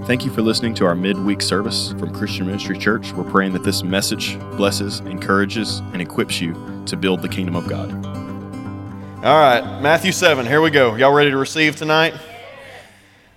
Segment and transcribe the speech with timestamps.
[0.00, 3.12] Thank you for listening to our midweek service from Christian Ministry Church.
[3.12, 7.68] We're praying that this message blesses, encourages, and equips you to build the kingdom of
[7.68, 7.92] God.
[9.24, 10.96] All right, Matthew 7, here we go.
[10.96, 12.14] Y'all ready to receive tonight?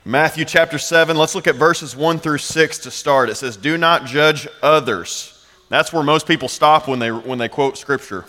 [0.05, 3.29] Matthew chapter 7, let's look at verses 1 through 6 to start.
[3.29, 5.45] It says, Do not judge others.
[5.69, 8.25] That's where most people stop when they, when they quote Scripture.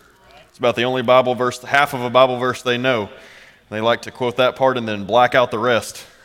[0.50, 3.08] It's about the only Bible verse, half of a Bible verse they know.
[3.70, 6.04] They like to quote that part and then black out the rest.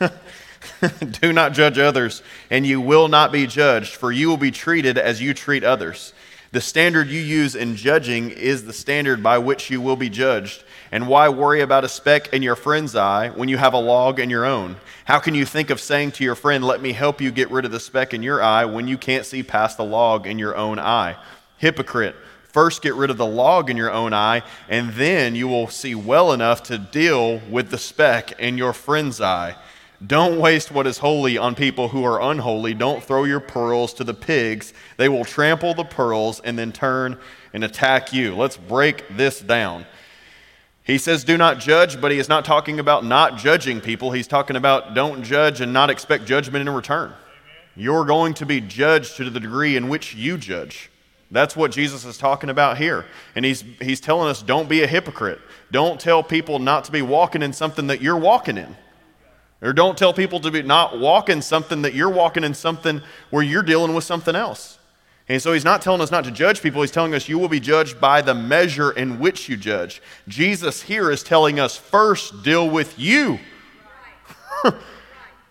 [1.20, 4.98] Do not judge others, and you will not be judged, for you will be treated
[4.98, 6.12] as you treat others.
[6.52, 10.64] The standard you use in judging is the standard by which you will be judged.
[10.90, 14.20] And why worry about a speck in your friend's eye when you have a log
[14.20, 14.76] in your own?
[15.06, 17.64] How can you think of saying to your friend, Let me help you get rid
[17.64, 20.54] of the speck in your eye when you can't see past the log in your
[20.54, 21.16] own eye?
[21.56, 22.16] Hypocrite.
[22.48, 25.94] First, get rid of the log in your own eye, and then you will see
[25.94, 29.56] well enough to deal with the speck in your friend's eye.
[30.04, 32.74] Don't waste what is holy on people who are unholy.
[32.74, 34.72] Don't throw your pearls to the pigs.
[34.96, 37.18] They will trample the pearls and then turn
[37.52, 38.34] and attack you.
[38.34, 39.86] Let's break this down.
[40.82, 44.10] He says, Do not judge, but he is not talking about not judging people.
[44.10, 47.12] He's talking about don't judge and not expect judgment in return.
[47.76, 50.90] You're going to be judged to the degree in which you judge.
[51.30, 53.06] That's what Jesus is talking about here.
[53.34, 55.40] And he's, he's telling us don't be a hypocrite.
[55.70, 58.76] Don't tell people not to be walking in something that you're walking in.
[59.62, 63.44] Or don't tell people to be not walking something that you're walking in something where
[63.44, 64.78] you're dealing with something else.
[65.28, 66.82] And so he's not telling us not to judge people.
[66.82, 70.02] He's telling us you will be judged by the measure in which you judge.
[70.26, 73.38] Jesus here is telling us first deal with you.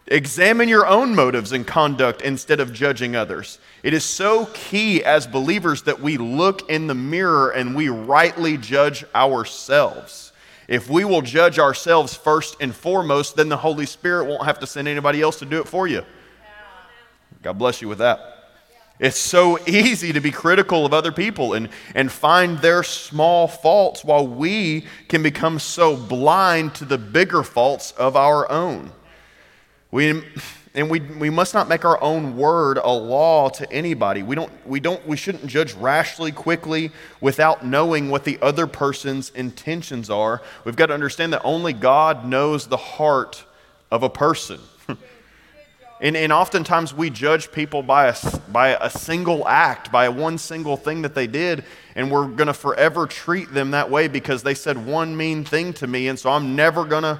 [0.07, 3.59] Examine your own motives and conduct instead of judging others.
[3.81, 8.57] It is so key as believers that we look in the mirror and we rightly
[8.57, 10.30] judge ourselves.
[10.71, 14.65] If we will judge ourselves first and foremost, then the Holy Spirit won't have to
[14.65, 16.05] send anybody else to do it for you.
[17.41, 18.45] God bless you with that.
[18.97, 24.05] It's so easy to be critical of other people and, and find their small faults
[24.05, 28.93] while we can become so blind to the bigger faults of our own.
[29.91, 30.23] We,
[30.73, 34.23] and we, we must not make our own word a law to anybody.
[34.23, 39.31] We, don't, we, don't, we shouldn't judge rashly, quickly, without knowing what the other person's
[39.31, 40.41] intentions are.
[40.63, 43.43] We've got to understand that only God knows the heart
[43.91, 44.61] of a person.
[46.01, 48.15] and, and oftentimes we judge people by a,
[48.49, 51.65] by a single act, by one single thing that they did,
[51.95, 55.73] and we're going to forever treat them that way because they said one mean thing
[55.73, 57.19] to me, and so I'm never going to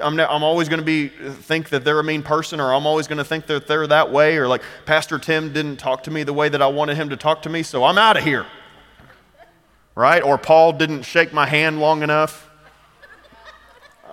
[0.00, 2.86] I'm, I'm always going to be uh, think that they're a mean person or I'm
[2.86, 6.10] always going to think that they're that way or like Pastor Tim didn't talk to
[6.10, 8.24] me the way that I wanted him to talk to me, so I'm out of
[8.24, 8.46] here.
[9.94, 10.22] Right?
[10.22, 12.50] Or Paul didn't shake my hand long enough.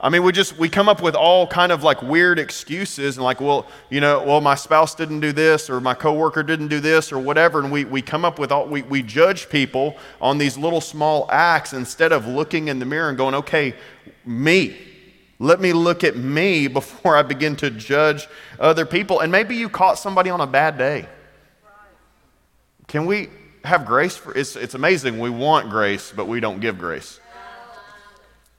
[0.00, 3.24] I mean, we just we come up with all kind of like weird excuses and
[3.24, 6.80] like, well, you know, well, my spouse didn't do this or my coworker didn't do
[6.80, 10.36] this or whatever, and we, we come up with all we, we judge people on
[10.36, 13.74] these little small acts instead of looking in the mirror and going, okay,
[14.24, 14.76] me.
[15.40, 18.26] Let me look at me before I begin to judge
[18.58, 19.20] other people.
[19.20, 21.08] And maybe you caught somebody on a bad day.
[22.88, 23.28] Can we
[23.64, 25.18] have grace for it's, it's amazing.
[25.18, 27.18] We want grace, but we don't give grace.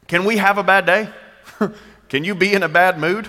[0.08, 1.10] Can we have a bad day?
[2.10, 3.28] Can you be in a bad mood?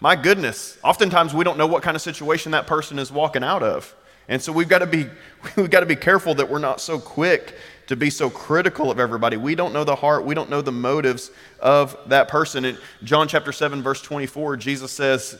[0.00, 0.78] My goodness.
[0.82, 3.94] Oftentimes we don't know what kind of situation that person is walking out of.
[4.28, 5.06] And so we've got to be
[5.56, 7.54] we've got to be careful that we're not so quick
[7.86, 9.36] to be so critical of everybody.
[9.36, 11.30] We don't know the heart, we don't know the motives
[11.60, 12.64] of that person.
[12.64, 15.38] In John chapter 7 verse 24, Jesus says,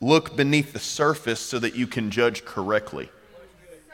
[0.00, 3.10] "Look beneath the surface so that you can judge correctly."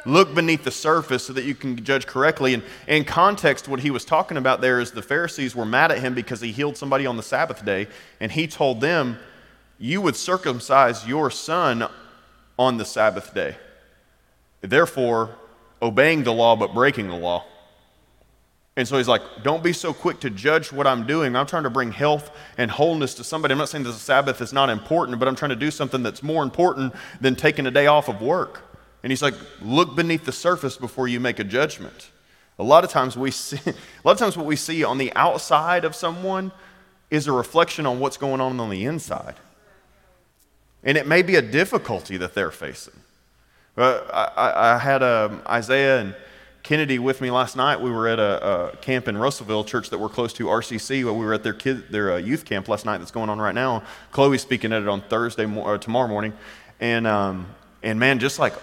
[0.06, 2.54] Look beneath the surface so that you can judge correctly.
[2.54, 5.98] And in context, what he was talking about there is the Pharisees were mad at
[5.98, 7.88] him because he healed somebody on the Sabbath day,
[8.20, 9.19] and he told them,
[9.78, 11.88] You would circumcise your son
[12.58, 13.56] on the Sabbath day.
[14.60, 15.37] Therefore,
[15.82, 17.44] obeying the law but breaking the law.
[18.76, 21.34] And so he's like, Don't be so quick to judge what I'm doing.
[21.34, 23.50] I'm trying to bring health and wholeness to somebody.
[23.52, 26.05] I'm not saying that the Sabbath is not important, but I'm trying to do something
[26.05, 28.68] that's more important than taking a day off of work.
[29.03, 32.11] And he's like, look beneath the surface before you make a judgment.
[32.59, 33.75] A lot of times we see, a
[34.05, 36.53] lot of times what we see on the outside of someone
[37.11, 39.35] is a reflection on what's going on on the inside.
[40.85, 42.95] And it may be a difficulty that they're facing.
[43.77, 46.15] I, I, had um, Isaiah and
[46.65, 47.81] Kennedy with me last night.
[47.81, 51.05] We were at a, a, camp in Russellville, church that we're close to, RCC.
[51.05, 53.55] We were at their, kid, their uh, youth camp last night that's going on right
[53.55, 53.85] now.
[54.11, 56.33] Chloe's speaking at it on Thursday, uh, tomorrow morning.
[56.81, 57.47] And, um,
[57.85, 58.55] and man, just like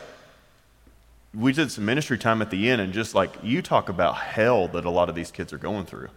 [1.35, 4.67] we did some ministry time at the end, and just like you talk about hell
[4.69, 6.09] that a lot of these kids are going through.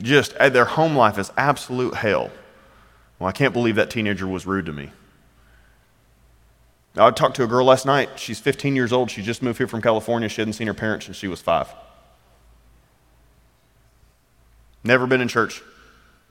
[0.00, 2.30] Just uh, their home life is absolute hell.
[3.18, 4.90] Well, I can't believe that teenager was rude to me.
[6.96, 8.18] I talked to a girl last night.
[8.18, 9.10] She's 15 years old.
[9.10, 10.28] She just moved here from California.
[10.28, 11.68] She hadn't seen her parents since she was five.
[14.82, 15.62] Never been in church.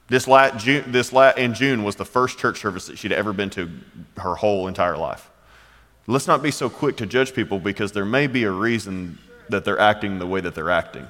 [0.08, 3.32] This, la- June, this la- in June was the first church service that she'd ever
[3.32, 3.70] been to
[4.18, 5.29] her whole entire life.
[6.10, 9.20] Let's not be so quick to judge people because there may be a reason
[9.50, 11.08] that they're acting the way that they're acting.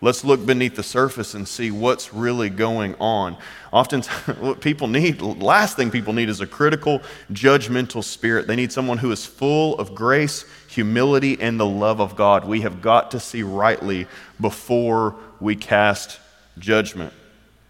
[0.00, 3.38] Let's look beneath the surface and see what's really going on.
[3.72, 7.02] Oftentimes, what people need, last thing people need is a critical,
[7.32, 8.46] judgmental spirit.
[8.46, 12.44] They need someone who is full of grace, humility, and the love of God.
[12.44, 14.06] We have got to see rightly
[14.40, 16.20] before we cast
[16.60, 17.12] judgment.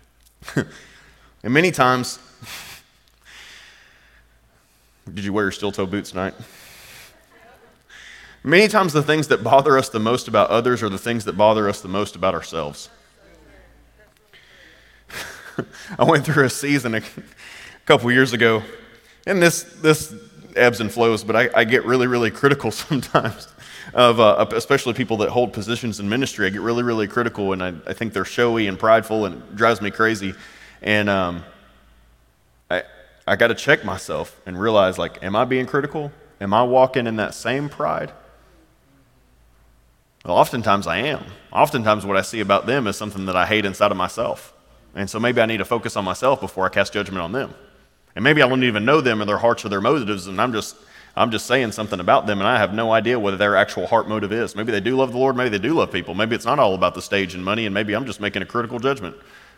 [0.55, 0.67] and
[1.55, 2.19] many times,
[5.15, 6.35] did you wear your steel toe boots tonight?
[8.47, 11.33] Many times, the things that bother us the most about others are the things that
[11.33, 12.89] bother us the most about ourselves.
[15.99, 17.03] I went through a season a
[17.87, 18.63] couple years ago,
[19.27, 20.15] and this, this
[20.55, 23.49] ebbs and flows, but I, I get really, really critical sometimes
[23.93, 26.47] of uh, especially people that hold positions in ministry.
[26.47, 29.57] I get really, really critical, and I, I think they're showy and prideful, and it
[29.57, 30.35] drives me crazy.
[30.83, 31.45] And um,
[32.71, 32.85] I,
[33.27, 36.13] I got to check myself and realize, like, am I being critical?
[36.41, 38.13] Am I walking in that same pride?
[40.27, 41.25] Well, oftentimes I am.
[41.53, 44.53] Oftentimes, what I see about them is something that I hate inside of myself.
[44.97, 47.55] And so maybe I need to focus on myself before I cast judgment on them.
[48.17, 50.53] And maybe I don't even know them or their hearts or their motives, and I'm
[50.53, 50.75] just,
[51.15, 54.09] I'm just saying something about them, and I have no idea what their actual heart
[54.09, 54.57] motive is.
[54.57, 56.13] Maybe they do love the Lord, maybe they do love people.
[56.15, 58.47] Maybe it's not all about the stage and money, and maybe I'm just making a
[58.47, 59.15] critical judgment.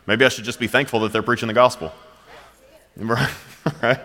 [0.06, 1.92] Maybe I should just be thankful that they're preaching the gospel.
[2.96, 3.30] Right?
[3.80, 4.00] right?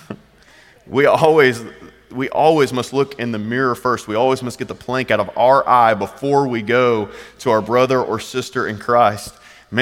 [0.88, 1.62] we always
[2.10, 4.08] we always must look in the mirror first.
[4.08, 7.10] We always must get the plank out of our eye before we go
[7.40, 9.34] to our brother or sister in Christ.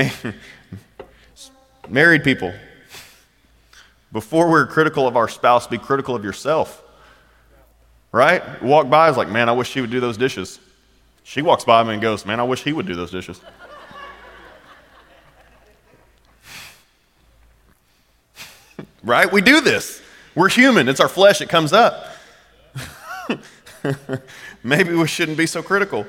[1.88, 2.52] Married people,
[4.12, 6.82] before we're critical of our spouse, be critical of yourself.
[8.12, 8.62] Right?
[8.62, 10.61] Walk by is like, man, I wish she would do those dishes.
[11.23, 13.40] She walks by me and goes, man, I wish he would do those dishes.
[19.05, 19.32] right?
[19.32, 20.00] We do this.
[20.34, 20.88] We're human.
[20.88, 21.40] It's our flesh.
[21.40, 22.16] It comes up.
[24.62, 26.06] Maybe we shouldn't be so critical.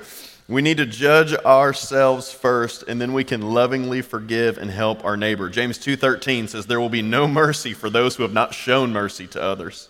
[0.49, 5.17] We need to judge ourselves first and then we can lovingly forgive and help our
[5.17, 5.49] neighbor.
[5.49, 9.27] James 2:13 says there will be no mercy for those who have not shown mercy
[9.27, 9.89] to others.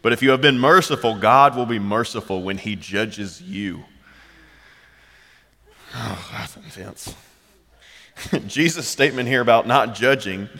[0.00, 3.84] But if you have been merciful, God will be merciful when he judges you.
[5.94, 7.14] Oh, that's intense.
[8.46, 10.50] Jesus' statement here about not judging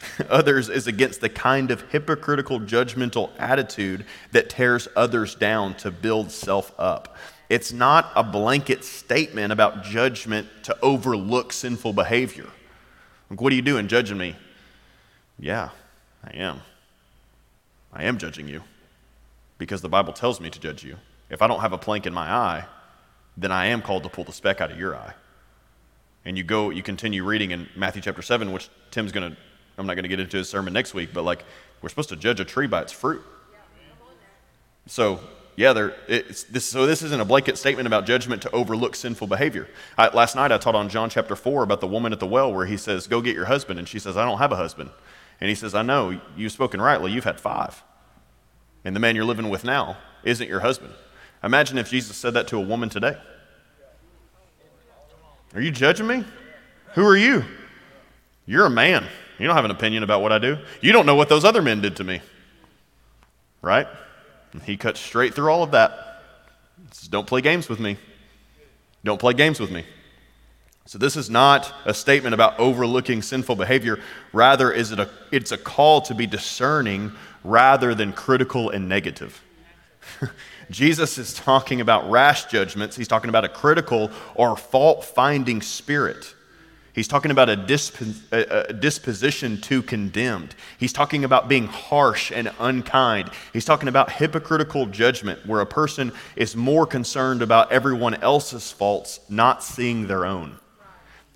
[0.28, 6.30] others is against the kind of hypocritical, judgmental attitude that tears others down to build
[6.30, 7.16] self up.
[7.48, 12.46] It's not a blanket statement about judgment to overlook sinful behavior.
[13.30, 14.36] Like, what are you doing judging me?
[15.38, 15.70] Yeah,
[16.24, 16.60] I am.
[17.92, 18.62] I am judging you
[19.56, 20.96] because the Bible tells me to judge you.
[21.30, 22.66] If I don't have a plank in my eye,
[23.36, 25.14] then I am called to pull the speck out of your eye.
[26.24, 29.36] And you go, you continue reading in Matthew chapter 7, which Tim's going to
[29.78, 31.44] I'm not going to get into his sermon next week, but like
[31.80, 33.22] we're supposed to judge a tree by its fruit.
[34.86, 35.20] So
[35.56, 35.94] yeah, there.
[36.06, 39.68] This, so this isn't a blanket statement about judgment to overlook sinful behavior.
[39.96, 42.52] I, last night I taught on John chapter four about the woman at the well,
[42.52, 44.90] where he says, "Go get your husband," and she says, "I don't have a husband,"
[45.40, 47.10] and he says, "I know you've spoken rightly.
[47.10, 47.82] You've had five,
[48.84, 50.94] and the man you're living with now isn't your husband."
[51.42, 53.16] Imagine if Jesus said that to a woman today.
[55.54, 56.24] Are you judging me?
[56.94, 57.44] Who are you?
[58.46, 59.06] You're a man.
[59.38, 60.58] You don't have an opinion about what I do.
[60.80, 62.20] You don't know what those other men did to me.
[63.62, 63.86] Right?
[64.52, 66.22] And he cuts straight through all of that.
[66.90, 67.98] He Says, don't play games with me.
[69.04, 69.84] Don't play games with me.
[70.86, 74.00] So this is not a statement about overlooking sinful behavior.
[74.32, 77.12] Rather, is it a, it's a call to be discerning
[77.44, 79.42] rather than critical and negative.
[80.70, 82.96] Jesus is talking about rash judgments.
[82.96, 86.34] He's talking about a critical or fault finding spirit.
[86.98, 88.02] He's talking about a, disp-
[88.32, 90.56] a, disposition to condemned.
[90.78, 93.30] He's talking about being harsh and unkind.
[93.52, 99.20] He's talking about hypocritical judgment, where a person is more concerned about everyone else's faults,
[99.28, 100.58] not seeing their own.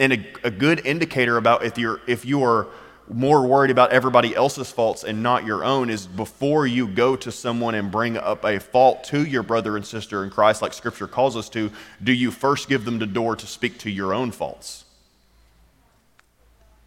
[0.01, 2.67] And a, a good indicator about if you're if you are
[3.09, 7.31] more worried about everybody else's faults and not your own is before you go to
[7.31, 11.07] someone and bring up a fault to your brother and sister in Christ, like Scripture
[11.07, 11.71] calls us to,
[12.03, 14.82] do you first give them the door to speak to your own faults?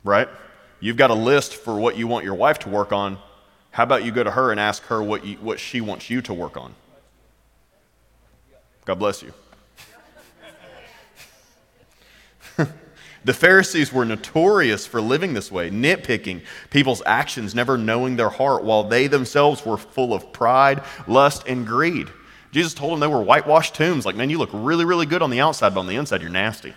[0.05, 0.29] Right?
[0.79, 3.17] You've got a list for what you want your wife to work on.
[3.71, 6.21] How about you go to her and ask her what, you, what she wants you
[6.21, 6.73] to work on?
[8.85, 9.33] God bless you.
[13.25, 18.63] The Pharisees were notorious for living this way, nitpicking people's actions, never knowing their heart,
[18.63, 22.07] while they themselves were full of pride, lust, and greed.
[22.51, 24.05] Jesus told them they were whitewashed tombs.
[24.05, 26.29] Like, man, you look really, really good on the outside, but on the inside, you're
[26.29, 26.75] nasty.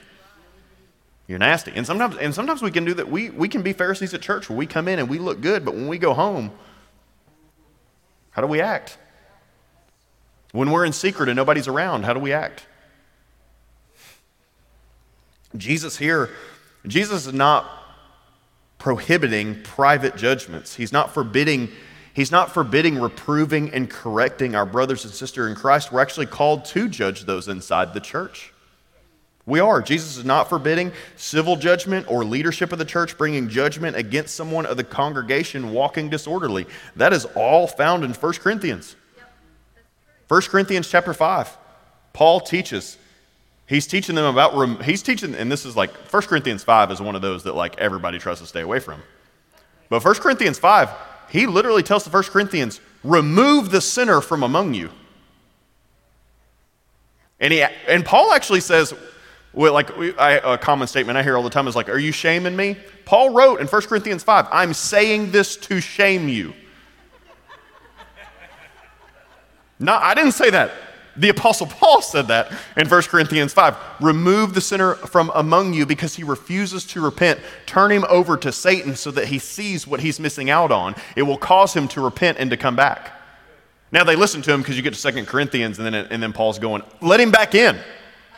[1.29, 1.73] You're nasty.
[1.77, 3.09] And sometimes, and sometimes we can do that.
[3.09, 5.65] We, we can be Pharisees at church where we come in and we look good,
[5.65, 6.51] but when we go home,
[8.31, 8.97] how do we act?
[10.53, 12.67] When we're in secret and nobody's around, how do we act?
[15.57, 16.31] Jesus here,
[16.87, 17.71] Jesus is not
[18.79, 20.75] prohibiting private judgments.
[20.75, 21.69] He's not forbidding
[22.15, 25.93] He's not forbidding reproving and correcting our brothers and sisters in Christ.
[25.93, 28.53] We're actually called to judge those inside the church.
[29.49, 29.81] We are.
[29.81, 34.67] Jesus is not forbidding civil judgment or leadership of the church bringing judgment against someone
[34.67, 36.67] of the congregation walking disorderly.
[36.97, 38.95] That is all found in 1 Corinthians.
[40.29, 41.57] 1 Corinthians chapter 5.
[42.13, 42.99] Paul teaches
[43.69, 47.15] He's teaching them about, he's teaching, and this is like, 1 Corinthians 5 is one
[47.15, 49.03] of those that like everybody tries to stay away from.
[49.91, 50.91] But 1 Corinthians 5,
[51.29, 54.91] he literally tells the 1 Corinthians, remove the sinner from among you.
[57.39, 58.95] And, he, and Paul actually says,
[59.59, 62.55] like I, a common statement I hear all the time is like, are you shaming
[62.55, 62.77] me?
[63.05, 66.55] Paul wrote in 1 Corinthians 5, I'm saying this to shame you.
[69.81, 70.71] no, I didn't say that.
[71.17, 73.77] The Apostle Paul said that in 1 Corinthians 5.
[74.01, 77.41] Remove the sinner from among you because he refuses to repent.
[77.67, 80.95] Turn him over to Satan so that he sees what he's missing out on.
[81.17, 83.13] It will cause him to repent and to come back.
[83.91, 86.33] Now they listen to him because you get to 2 Corinthians and then, and then
[86.33, 87.77] Paul's going, let him back in.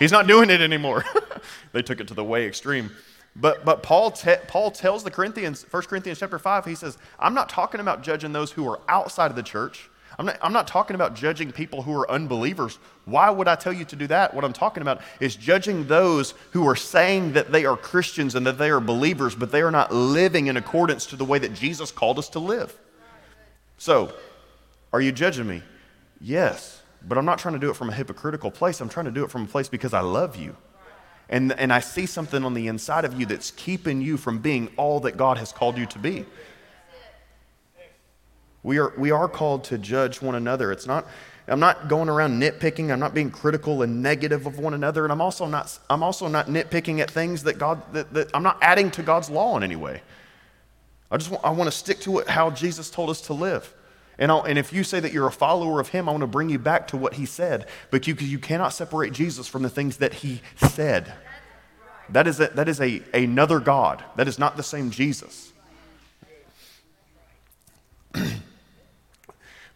[0.00, 1.04] He's not doing it anymore.
[1.72, 2.90] they took it to the way extreme.
[3.36, 7.34] But, but Paul, te- Paul tells the Corinthians, 1 Corinthians chapter 5, he says, I'm
[7.34, 9.88] not talking about judging those who are outside of the church.
[10.18, 12.78] I'm not, I'm not talking about judging people who are unbelievers.
[13.04, 14.34] Why would I tell you to do that?
[14.34, 18.46] What I'm talking about is judging those who are saying that they are Christians and
[18.46, 21.54] that they are believers, but they are not living in accordance to the way that
[21.54, 22.76] Jesus called us to live.
[23.78, 24.12] So,
[24.92, 25.62] are you judging me?
[26.20, 28.80] Yes, but I'm not trying to do it from a hypocritical place.
[28.80, 30.56] I'm trying to do it from a place because I love you.
[31.28, 34.68] And, and I see something on the inside of you that's keeping you from being
[34.76, 36.26] all that God has called you to be.
[38.62, 40.72] We are, we are called to judge one another.
[40.72, 41.06] It's not,
[41.48, 42.92] I'm not going around nitpicking.
[42.92, 45.04] I'm not being critical and negative of one another.
[45.04, 48.42] And I'm also not, I'm also not nitpicking at things that God, that, that I'm
[48.42, 50.02] not adding to God's law in any way.
[51.10, 53.72] I just want, I want to stick to it how Jesus told us to live.
[54.20, 56.28] And, I'll, and if you say that you're a follower of him, I want to
[56.28, 57.66] bring you back to what he said.
[57.90, 61.12] But you, you cannot separate Jesus from the things that he said.
[62.10, 64.04] That is, a, that is a, another God.
[64.16, 65.52] That is not the same Jesus.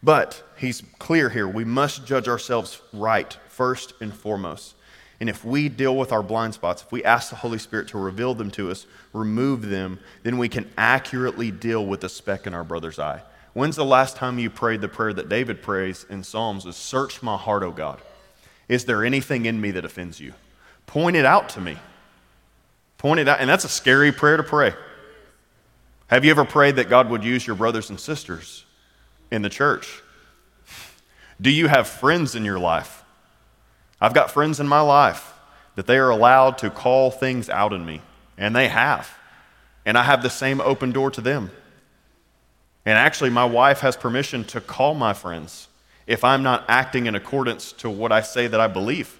[0.03, 1.47] But he's clear here.
[1.47, 4.75] We must judge ourselves right, first and foremost.
[5.19, 7.97] And if we deal with our blind spots, if we ask the Holy Spirit to
[7.97, 12.53] reveal them to us, remove them, then we can accurately deal with the speck in
[12.53, 13.23] our brother's eye.
[13.55, 17.23] When's the last time you prayed the prayer that David prays in Psalms is search
[17.23, 18.01] my heart, O God.
[18.67, 20.33] Is there anything in me that offends you?
[20.87, 21.77] Point it out to me.
[22.97, 23.39] Point it out.
[23.39, 24.73] And that's a scary prayer to pray.
[26.07, 28.65] Have you ever prayed that God would use your brothers and sisters
[29.31, 30.01] in the church?
[31.39, 33.05] Do you have friends in your life?
[34.01, 35.33] I've got friends in my life
[35.75, 38.01] that they are allowed to call things out in me,
[38.37, 39.09] and they have.
[39.85, 41.51] And I have the same open door to them.
[42.85, 45.67] And actually, my wife has permission to call my friends
[46.05, 49.17] if I'm not acting in accordance to what I say that I believe.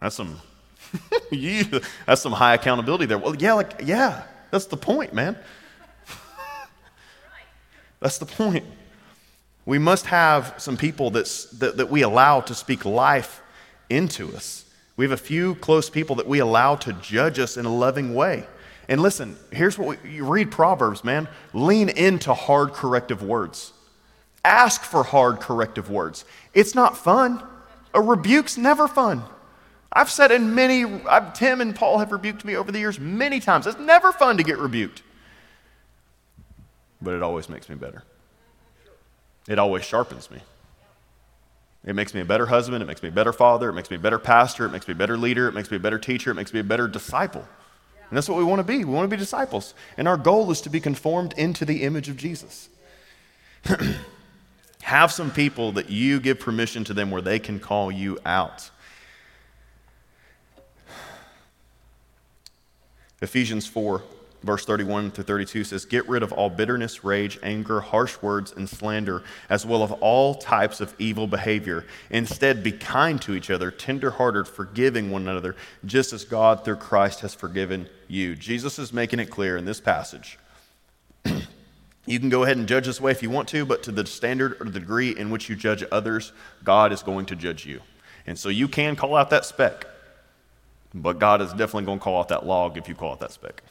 [0.00, 0.40] That's some,
[2.06, 3.18] that's some high accountability there.
[3.18, 5.36] Well, yeah, like, yeah, that's the point, man.
[8.00, 8.64] That's the point.
[9.64, 13.42] We must have some people that's, that, that we allow to speak life
[13.88, 14.66] into us.
[14.96, 18.14] We have a few close people that we allow to judge us in a loving
[18.14, 18.46] way.
[18.88, 21.28] And listen, here's what we, you read Proverbs, man.
[21.52, 23.72] Lean into hard corrective words.
[24.44, 26.24] Ask for hard corrective words.
[26.54, 27.42] It's not fun.
[27.94, 29.22] A rebuke's never fun.
[29.92, 33.40] I've said in many, I've, Tim and Paul have rebuked me over the years many
[33.40, 33.66] times.
[33.66, 35.02] It's never fun to get rebuked
[37.00, 38.02] but it always makes me better.
[39.48, 40.38] It always sharpens me.
[41.84, 42.82] It makes me a better husband.
[42.82, 43.68] It makes me a better father.
[43.68, 44.66] It makes me a better pastor.
[44.66, 45.46] It makes me a better leader.
[45.46, 46.32] It makes me a better teacher.
[46.32, 47.46] It makes me a better disciple.
[48.08, 48.78] And that's what we want to be.
[48.78, 49.74] We want to be disciples.
[49.96, 52.68] And our goal is to be conformed into the image of Jesus.
[54.82, 58.70] Have some people that you give permission to them where they can call you out.
[63.20, 64.02] Ephesians 4
[64.46, 68.68] verse 31 through 32 says, Get rid of all bitterness, rage, anger, harsh words, and
[68.68, 71.84] slander, as well as all types of evil behavior.
[72.10, 77.20] Instead, be kind to each other, tenderhearted, forgiving one another, just as God through Christ
[77.20, 78.36] has forgiven you.
[78.36, 80.38] Jesus is making it clear in this passage.
[82.06, 84.06] you can go ahead and judge this way if you want to, but to the
[84.06, 86.32] standard or the degree in which you judge others,
[86.64, 87.80] God is going to judge you.
[88.26, 89.86] And so you can call out that speck,
[90.94, 93.32] but God is definitely going to call out that log if you call out that
[93.32, 93.62] speck.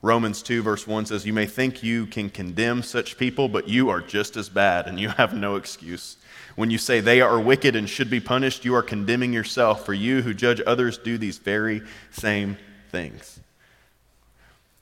[0.00, 3.88] Romans 2, verse 1 says, You may think you can condemn such people, but you
[3.88, 6.16] are just as bad, and you have no excuse.
[6.54, 9.94] When you say they are wicked and should be punished, you are condemning yourself, for
[9.94, 12.58] you who judge others do these very same
[12.90, 13.40] things.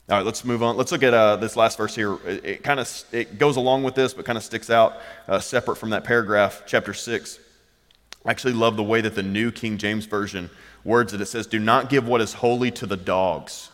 [0.09, 0.77] All right, let's move on.
[0.77, 2.15] Let's look at uh, this last verse here.
[2.27, 5.41] It, it kind of it goes along with this, but kind of sticks out uh,
[5.41, 7.41] separate from that paragraph, chapter 6.
[8.25, 10.51] I actually love the way that the New King James Version
[10.85, 11.21] words it.
[11.21, 13.71] It says, Do not give what is holy to the dogs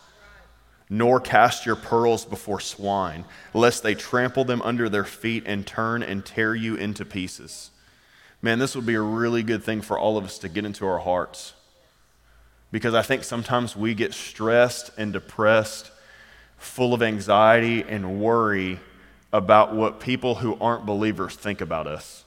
[0.92, 6.02] nor cast your pearls before swine, lest they trample them under their feet and turn
[6.02, 7.70] and tear you into pieces.
[8.42, 10.86] Man, this would be a really good thing for all of us to get into
[10.86, 11.54] our hearts.
[12.70, 15.90] Because I think sometimes we get stressed and depressed,
[16.58, 18.78] full of anxiety and worry
[19.32, 22.22] about what people who aren't believers think about us.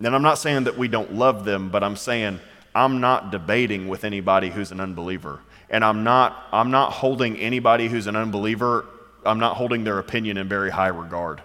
[0.00, 2.40] And I'm not saying that we don't love them, but I'm saying
[2.74, 7.88] I'm not debating with anybody who's an unbeliever and I'm not, I'm not holding anybody
[7.88, 8.86] who's an unbeliever,
[9.24, 11.40] I'm not holding their opinion in very high regard.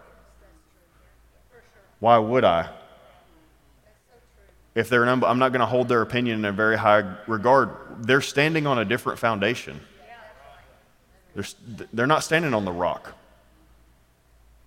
[2.00, 2.70] Why would I?
[4.74, 7.70] If they're an I'm not going to hold their opinion in a very high regard.
[8.00, 9.80] They're standing on a different foundation.
[11.34, 11.46] They're,
[11.94, 13.14] they're not standing on the rock.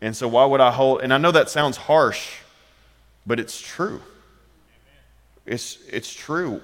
[0.01, 1.03] And so, why would I hold?
[1.03, 2.37] And I know that sounds harsh,
[3.27, 4.01] but it's true.
[5.45, 6.63] It's, it's true.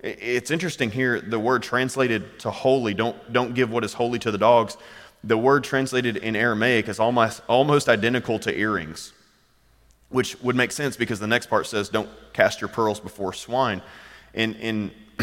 [0.00, 4.30] It's interesting here, the word translated to holy, don't, don't give what is holy to
[4.30, 4.76] the dogs.
[5.24, 9.12] The word translated in Aramaic is almost, almost identical to earrings,
[10.08, 13.82] which would make sense because the next part says, don't cast your pearls before swine.
[14.34, 14.92] And, and,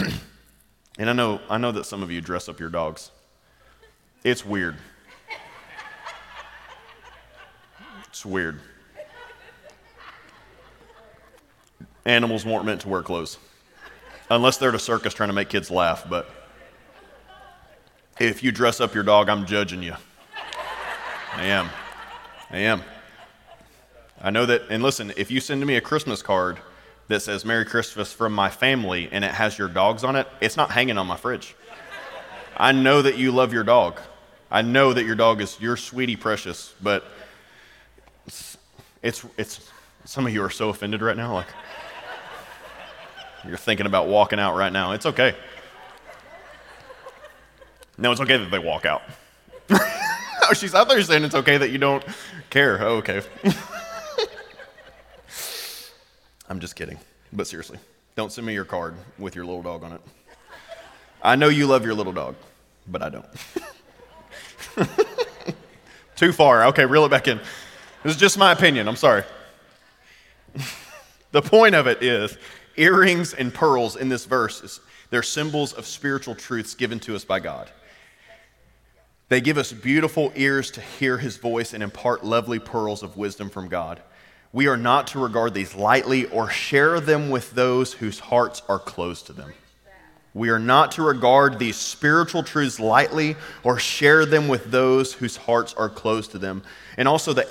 [1.00, 3.12] and I, know, I know that some of you dress up your dogs.
[4.25, 4.75] It's weird.
[8.09, 8.59] It's weird.
[12.03, 13.38] Animals weren't meant to wear clothes
[14.29, 16.05] unless they're at a circus trying to make kids laugh.
[16.09, 16.29] But
[18.20, 19.96] if you dress up your dog, I'm judging you.
[21.33, 21.70] I am.
[22.50, 22.81] I am.
[24.22, 26.59] I know that, and listen, if you send me a Christmas card
[27.07, 30.57] that says Merry Christmas from my family and it has your dogs on it, it's
[30.57, 31.55] not hanging on my fridge.
[32.57, 34.00] I know that you love your dog.
[34.50, 37.03] I know that your dog is your sweetie precious, but
[38.25, 38.57] it's,
[39.03, 39.72] it's, it's
[40.05, 41.33] some of you are so offended right now.
[41.33, 41.48] Like,
[43.48, 44.94] you're thinking about walking out right now.
[44.94, 45.36] It's okay.
[47.98, 49.03] No, it's okay that they walk out.
[49.70, 52.03] oh, she's out there saying it's okay that you don't
[52.50, 52.77] care.
[52.81, 53.22] Oh, okay.
[56.50, 57.00] I'm just kidding.
[57.31, 57.79] But seriously,
[58.16, 60.01] don't send me your card with your little dog on it.
[61.22, 62.36] I know you love your little dog,
[62.88, 63.25] but I don't.
[66.16, 66.66] Too far.
[66.66, 67.40] Okay, reel it back in.
[68.03, 68.88] This is just my opinion.
[68.88, 69.24] I'm sorry.
[71.31, 72.38] the point of it is
[72.77, 77.40] Earrings and pearls in this verse, they're symbols of spiritual truths given to us by
[77.40, 77.70] God.
[79.29, 83.50] They give us beautiful ears to hear his voice and impart lovely pearls of wisdom
[83.50, 84.01] from God.
[84.53, 88.79] We are not to regard these lightly or share them with those whose hearts are
[88.79, 89.53] closed to them.
[90.36, 95.38] We are not to regard these spiritual truths lightly or share them with those whose
[95.38, 96.62] hearts are closed to them.
[96.98, 97.50] And also, the,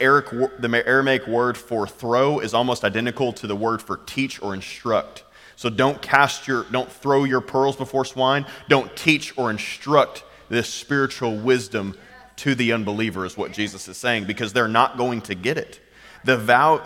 [0.86, 5.24] Aramaic word for throw is almost identical to the word for teach or instruct.
[5.56, 8.44] So don't cast your, don't throw your pearls before swine.
[8.68, 11.96] Don't teach or instruct this spiritual wisdom
[12.36, 15.80] to the unbeliever, is what Jesus is saying, because they're not going to get it.
[16.24, 16.82] The, vow,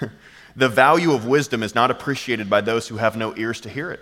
[0.56, 3.90] the value of wisdom is not appreciated by those who have no ears to hear
[3.90, 4.00] it.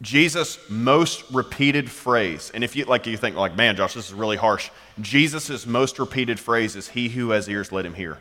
[0.00, 4.14] Jesus' most repeated phrase, and if you like you think like, man, Josh, this is
[4.14, 4.70] really harsh.
[5.00, 8.18] Jesus' most repeated phrase is, He who has ears, let him hear.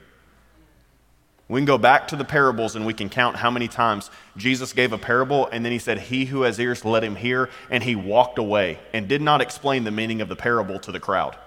[1.48, 4.74] We can go back to the parables and we can count how many times Jesus
[4.74, 7.84] gave a parable and then he said, He who has ears, let him hear, and
[7.84, 11.38] he walked away and did not explain the meaning of the parable to the crowd.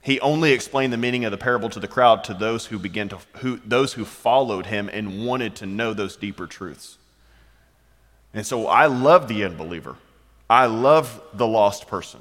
[0.00, 3.08] He only explained the meaning of the parable to the crowd to those who began
[3.08, 6.96] to who those who followed him and wanted to know those deeper truths.
[8.36, 9.96] And so I love the unbeliever.
[10.48, 12.20] I love the lost person.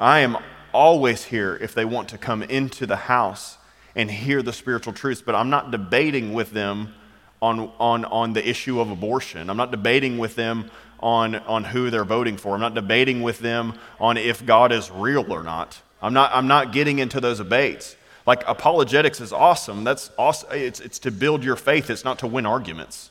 [0.00, 0.38] I am
[0.72, 3.58] always here if they want to come into the house
[3.94, 6.94] and hear the spiritual truths, but I'm not debating with them
[7.42, 9.50] on, on, on the issue of abortion.
[9.50, 12.54] I'm not debating with them on, on who they're voting for.
[12.54, 15.82] I'm not debating with them on if God is real or not.
[16.00, 17.96] I'm not, I'm not getting into those debates.
[18.26, 19.84] Like apologetics is awesome.
[19.84, 20.48] That's awesome.
[20.52, 23.10] It's, it's to build your faith, it's not to win arguments.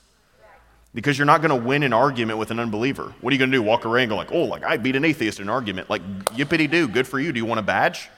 [0.93, 3.13] Because you're not going to win an argument with an unbeliever.
[3.21, 3.63] What are you going to do?
[3.63, 5.89] Walk around and go like, oh, like I beat an atheist in an argument.
[5.89, 7.31] Like, yippity doo, good for you.
[7.31, 8.09] Do you want a badge?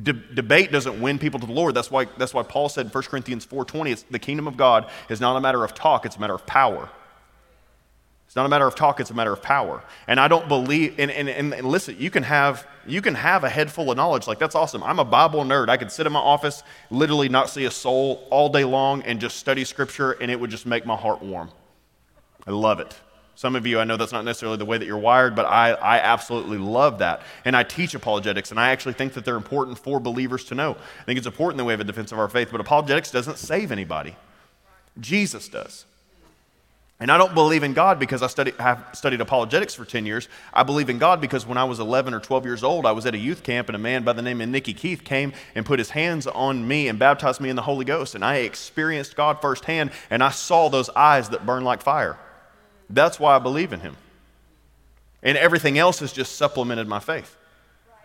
[0.00, 1.74] De- debate doesn't win people to the Lord.
[1.74, 4.88] That's why, that's why Paul said in 1 Corinthians 4.20, it's, the kingdom of God
[5.08, 6.88] is not a matter of talk, it's a matter of power.
[8.26, 9.82] It's not a matter of talk, it's a matter of power.
[10.08, 13.48] And I don't believe, and, and, and listen, you can, have, you can have a
[13.48, 14.26] head full of knowledge.
[14.26, 14.82] Like, that's awesome.
[14.82, 15.68] I'm a Bible nerd.
[15.68, 19.20] I could sit in my office, literally not see a soul all day long, and
[19.20, 21.50] just study scripture, and it would just make my heart warm.
[22.46, 22.98] I love it.
[23.36, 25.72] Some of you, I know that's not necessarily the way that you're wired, but I,
[25.72, 27.20] I absolutely love that.
[27.44, 30.72] And I teach apologetics, and I actually think that they're important for believers to know.
[30.72, 33.36] I think it's important that we have a defense of our faith, but apologetics doesn't
[33.36, 34.16] save anybody.
[34.98, 35.84] Jesus does.
[36.98, 40.28] And I don't believe in God because I study, have studied apologetics for 10 years.
[40.54, 43.04] I believe in God because when I was 11 or 12 years old, I was
[43.04, 45.66] at a youth camp and a man by the name of Nicky Keith came and
[45.66, 48.14] put his hands on me and baptized me in the Holy Ghost.
[48.14, 52.18] And I experienced God firsthand and I saw those eyes that burn like fire.
[52.88, 53.96] That's why I believe in him.
[55.22, 57.36] And everything else has just supplemented my faith.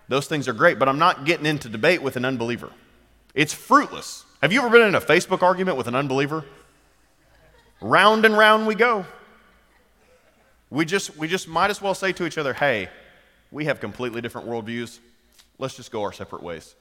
[0.10, 2.70] Those things are great, but I'm not getting into debate with an unbeliever.
[3.34, 4.26] It's fruitless.
[4.42, 6.44] Have you ever been in a Facebook argument with an unbeliever?
[7.82, 9.06] Round and round we go.
[10.70, 12.90] We just, we just might as well say to each other, hey,
[13.52, 15.00] we have completely different worldviews.
[15.58, 16.76] Let's just go our separate ways.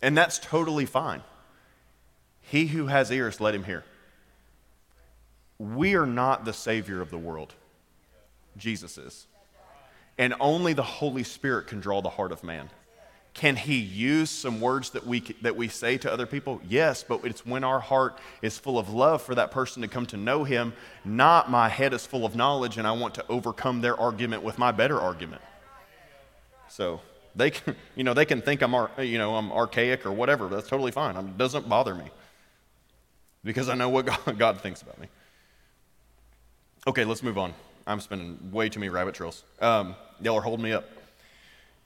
[0.00, 1.22] And that's totally fine.
[2.42, 3.84] He who has ears, let him hear.
[5.58, 7.54] We are not the Savior of the world,
[8.56, 9.26] Jesus is.
[10.18, 12.68] And only the Holy Spirit can draw the heart of man.
[13.34, 16.60] Can he use some words that we, that we say to other people?
[16.68, 20.04] Yes, but it's when our heart is full of love for that person to come
[20.06, 23.80] to know him, not my head is full of knowledge and I want to overcome
[23.80, 25.40] their argument with my better argument.
[26.68, 27.00] So
[27.34, 30.48] they can, you know, they can think I'm, you know, I'm archaic or whatever.
[30.48, 31.16] That's totally fine.
[31.16, 32.10] It doesn't bother me
[33.44, 35.08] because I know what God, God thinks about me.
[36.86, 37.54] Okay, let's move on.
[37.86, 39.42] I'm spending way too many rabbit trails.
[39.60, 40.84] Um, y'all are holding me up.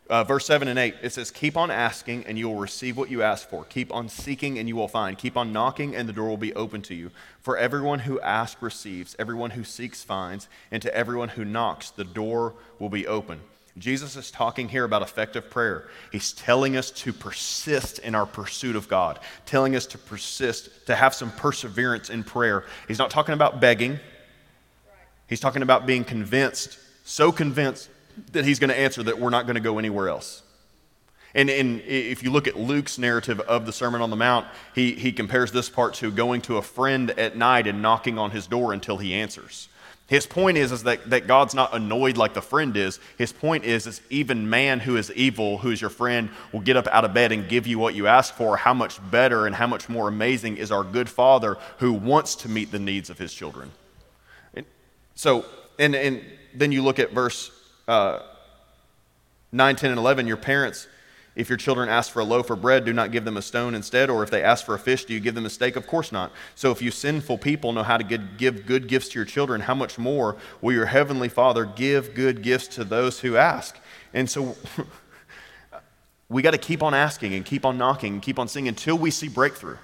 [0.09, 3.11] Uh, verse 7 and 8, it says, Keep on asking, and you will receive what
[3.11, 3.65] you ask for.
[3.65, 5.19] Keep on seeking, and you will find.
[5.19, 7.11] Keep on knocking, and the door will be open to you.
[7.41, 12.05] For everyone who asks receives, everyone who seeks finds, and to everyone who knocks, the
[12.05, 13.41] door will be open.
[13.79, 15.89] Jesus is talking here about effective prayer.
[16.13, 20.95] He's telling us to persist in our pursuit of God, telling us to persist, to
[20.95, 22.65] have some perseverance in prayer.
[22.89, 23.99] He's not talking about begging,
[25.29, 27.91] He's talking about being convinced, so convinced
[28.33, 30.43] that he's going to answer that we're not going to go anywhere else.
[31.35, 34.93] And, and if you look at Luke's narrative of the Sermon on the Mount, he,
[34.95, 38.47] he compares this part to going to a friend at night and knocking on his
[38.47, 39.69] door until he answers.
[40.07, 43.01] His point is, is that, that God's not annoyed like the friend is.
[43.19, 46.77] His point is, is even man who is evil, who is your friend, will get
[46.77, 48.57] up out of bed and give you what you ask for.
[48.57, 52.49] How much better and how much more amazing is our good Father who wants to
[52.49, 53.73] meet the needs of his children?
[55.17, 55.45] So,
[55.79, 56.25] and, and
[56.55, 57.51] then you look at verse
[57.89, 58.21] uh,
[59.53, 60.27] 9, 10, and 11.
[60.27, 60.89] Your parents,
[61.35, 63.75] if your children ask for a loaf of bread, do not give them a stone
[63.75, 64.11] instead.
[64.11, 65.77] Or if they ask for a fish, do you give them a steak?
[65.77, 66.33] Of course not.
[66.55, 69.75] So if you sinful people know how to give good gifts to your children, how
[69.75, 73.79] much more will your heavenly Father give good gifts to those who ask?
[74.15, 74.57] And so
[76.29, 78.99] we got to keep on asking and keep on knocking and keep on singing until
[78.99, 79.77] we see breakthrough.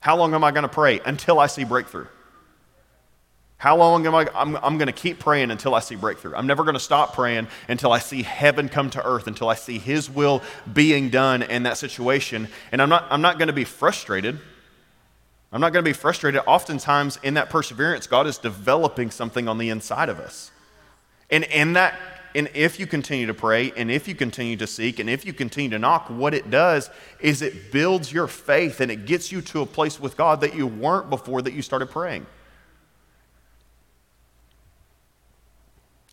[0.00, 1.00] How long am I going to pray?
[1.04, 2.06] Until I see breakthrough.
[3.58, 4.28] How long am I?
[4.36, 6.34] I'm, I'm going to keep praying until I see breakthrough.
[6.34, 9.56] I'm never going to stop praying until I see heaven come to earth, until I
[9.56, 10.42] see His will
[10.72, 12.46] being done in that situation.
[12.70, 14.38] And I'm not, I'm not going to be frustrated.
[15.50, 16.40] I'm not going to be frustrated.
[16.46, 20.52] Oftentimes, in that perseverance, God is developing something on the inside of us.
[21.28, 21.98] And in that,
[22.36, 25.32] and if you continue to pray, and if you continue to seek, and if you
[25.32, 29.40] continue to knock, what it does is it builds your faith and it gets you
[29.42, 32.24] to a place with God that you weren't before that you started praying.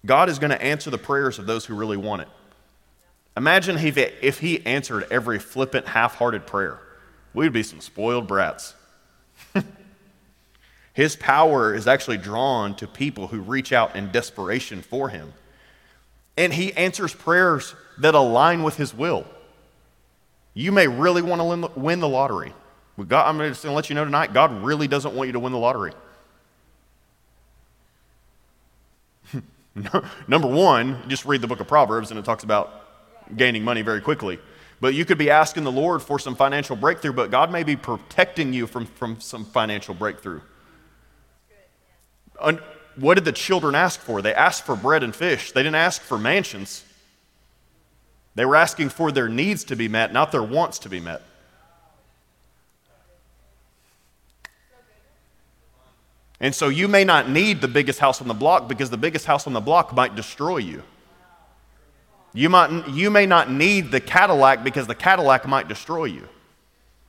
[0.05, 2.27] God is going to answer the prayers of those who really want it.
[3.37, 6.79] Imagine if, he answered every flippant, half hearted prayer.
[7.33, 8.75] We'd be some spoiled brats.
[10.93, 15.33] His power is actually drawn to people who reach out in desperation for him.
[16.37, 19.25] And he answers prayers that align with his will.
[20.53, 22.53] You may really want to win the lottery.
[23.07, 25.39] God, I'm just going to let you know tonight God really doesn't want you to
[25.39, 25.91] win the lottery.
[30.27, 32.85] Number one, just read the book of Proverbs and it talks about
[33.35, 34.39] gaining money very quickly.
[34.79, 37.75] But you could be asking the Lord for some financial breakthrough, but God may be
[37.75, 40.41] protecting you from, from some financial breakthrough.
[42.95, 44.21] What did the children ask for?
[44.21, 46.83] They asked for bread and fish, they didn't ask for mansions.
[48.35, 51.21] They were asking for their needs to be met, not their wants to be met.
[56.39, 59.25] And so you may not need the biggest house on the block because the biggest
[59.25, 60.83] house on the block might destroy you.
[62.33, 66.27] You, might, you may not need the Cadillac because the Cadillac might destroy you.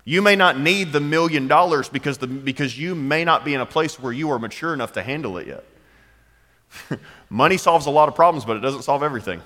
[0.05, 3.61] You may not need the million dollars because, the, because you may not be in
[3.61, 5.65] a place where you are mature enough to handle it yet.
[7.29, 9.43] Money solves a lot of problems, but it doesn't solve everything.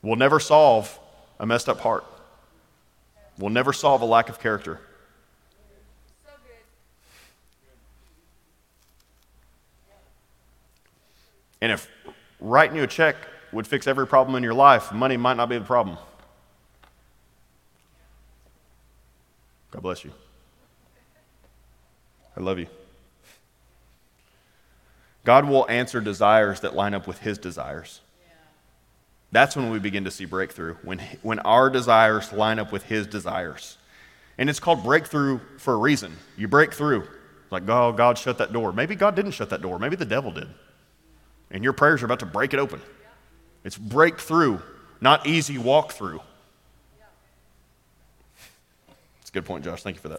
[0.00, 0.98] We'll never solve
[1.38, 2.04] a messed up heart.
[3.38, 4.80] we'll never solve a lack of character.
[11.60, 11.90] And if
[12.40, 13.16] writing you a check
[13.52, 15.98] would fix every problem in your life, money might not be the problem.
[19.70, 20.12] God bless you.
[22.36, 22.66] I love you.
[25.24, 28.00] God will answer desires that line up with His desires.
[29.32, 33.06] That's when we begin to see breakthrough, when, when our desires line up with His
[33.06, 33.76] desires.
[34.38, 36.16] And it's called breakthrough for a reason.
[36.36, 37.06] You break through.
[37.50, 38.72] Like, oh, God shut that door.
[38.72, 39.78] Maybe God didn't shut that door.
[39.78, 40.48] Maybe the devil did.
[41.50, 42.80] And your prayers are about to break it open.
[43.64, 44.60] It's breakthrough,
[45.00, 46.20] not easy walk through.
[49.20, 49.82] It's a good point, Josh.
[49.82, 50.18] Thank you for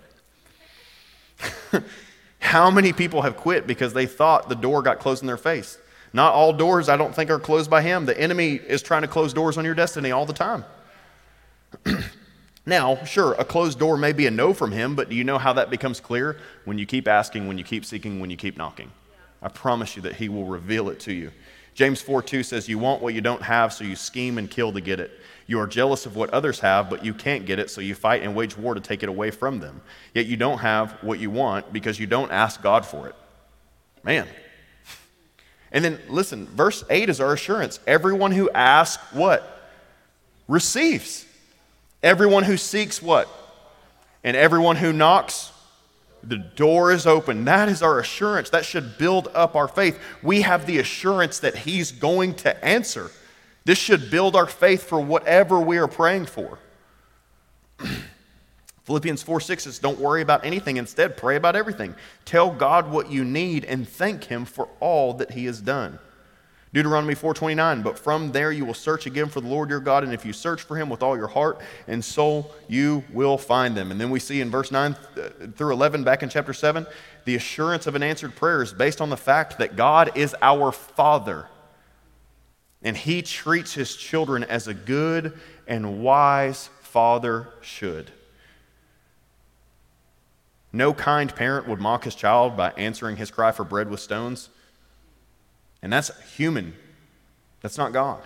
[1.71, 1.83] that.
[2.39, 5.77] How many people have quit because they thought the door got closed in their face?
[6.13, 8.05] Not all doors, I don't think, are closed by Him.
[8.05, 10.65] The enemy is trying to close doors on your destiny all the time.
[12.65, 15.37] now, sure, a closed door may be a no from Him, but do you know
[15.37, 16.37] how that becomes clear?
[16.65, 18.91] When you keep asking, when you keep seeking, when you keep knocking.
[19.41, 21.31] I promise you that He will reveal it to you.
[21.73, 24.73] James 4 2 says, You want what you don't have, so you scheme and kill
[24.73, 25.11] to get it.
[25.47, 28.21] You are jealous of what others have, but you can't get it, so you fight
[28.23, 29.81] and wage war to take it away from them.
[30.13, 33.15] Yet you don't have what you want because you don't ask God for it.
[34.03, 34.27] Man.
[35.73, 37.79] And then listen, verse 8 is our assurance.
[37.87, 39.69] Everyone who asks what?
[40.47, 41.25] Receives.
[42.03, 43.29] Everyone who seeks what?
[44.23, 45.51] And everyone who knocks
[46.23, 47.45] the door is open.
[47.45, 48.49] That is our assurance.
[48.49, 49.99] That should build up our faith.
[50.21, 53.11] We have the assurance that He's going to answer.
[53.65, 56.59] This should build our faith for whatever we are praying for.
[58.83, 60.77] Philippians 4 6 says, Don't worry about anything.
[60.77, 61.95] Instead, pray about everything.
[62.25, 65.99] Tell God what you need and thank Him for all that He has done.
[66.73, 70.13] Deuteronomy 4:29, but from there you will search again for the Lord your God, and
[70.13, 73.91] if you search for him with all your heart and soul, you will find them.
[73.91, 76.87] And then we see in verse 9 uh, through 11 back in chapter 7,
[77.25, 80.71] the assurance of an answered prayer is based on the fact that God is our
[80.71, 81.47] Father.
[82.81, 88.11] And he treats his children as a good and wise father should.
[90.73, 94.49] No kind parent would mock his child by answering his cry for bread with stones.
[95.81, 96.73] And that's human,
[97.61, 98.21] that's not God.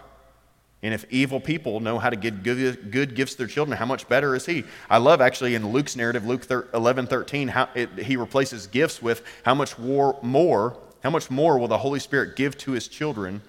[0.83, 4.07] And if evil people know how to give good, gifts to their children, how much
[4.07, 4.65] better is he?
[4.87, 9.23] I love actually in Luke's narrative, Luke 11 13, how it, he replaces gifts with
[9.43, 13.41] how much war, more, how much more will the Holy Spirit give to his children?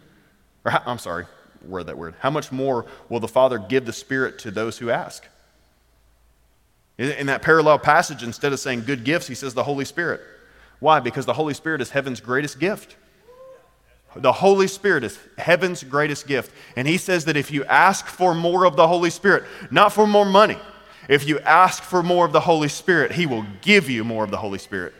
[0.64, 1.26] Or how, I'm sorry,
[1.62, 2.14] word that word.
[2.20, 5.26] How much more will the Father give the Spirit to those who ask?
[6.96, 10.22] In that parallel passage, instead of saying good gifts, he says the Holy Spirit.
[10.80, 11.00] Why?
[11.00, 12.96] Because the Holy Spirit is heaven's greatest gift.
[14.14, 16.52] The Holy Spirit is heaven's greatest gift.
[16.76, 20.06] And he says that if you ask for more of the Holy Spirit, not for
[20.06, 20.58] more money,
[21.08, 24.30] if you ask for more of the Holy Spirit, he will give you more of
[24.30, 24.94] the Holy Spirit.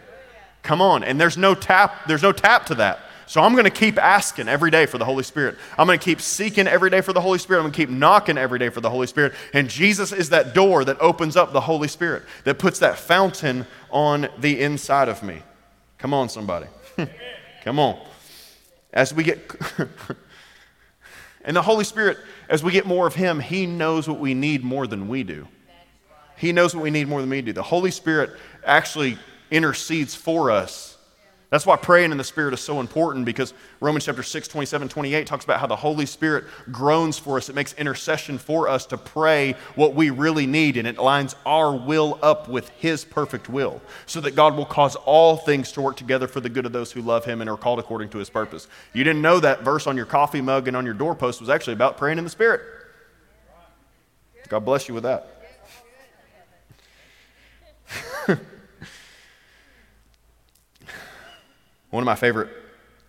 [0.62, 1.02] Come on.
[1.02, 3.00] And there's no tap, there's no tap to that.
[3.28, 5.56] So I'm going to keep asking every day for the Holy Spirit.
[5.76, 7.60] I'm going to keep seeking every day for the Holy Spirit.
[7.60, 9.32] I'm going to keep knocking every day for the Holy Spirit.
[9.52, 13.66] And Jesus is that door that opens up the Holy Spirit, that puts that fountain
[13.90, 15.42] on the inside of me.
[15.98, 16.66] Come on, somebody.
[17.64, 17.98] Come on
[18.96, 19.54] as we get.
[21.44, 24.64] and the Holy Spirit, as we get more of Him, He knows what we need
[24.64, 25.46] more than we do.
[26.36, 27.52] He knows what we need more than we do.
[27.52, 28.30] The Holy Spirit
[28.64, 29.18] actually
[29.50, 30.95] intercedes for us
[31.56, 35.26] that's why praying in the Spirit is so important because Romans chapter 6, 27, 28
[35.26, 37.48] talks about how the Holy Spirit groans for us.
[37.48, 41.74] It makes intercession for us to pray what we really need, and it lines our
[41.74, 45.96] will up with His perfect will so that God will cause all things to work
[45.96, 48.28] together for the good of those who love Him and are called according to His
[48.28, 48.68] purpose.
[48.92, 51.72] You didn't know that verse on your coffee mug and on your doorpost was actually
[51.72, 52.60] about praying in the Spirit.
[54.50, 55.32] God bless you with that.
[61.90, 62.48] One of my favorite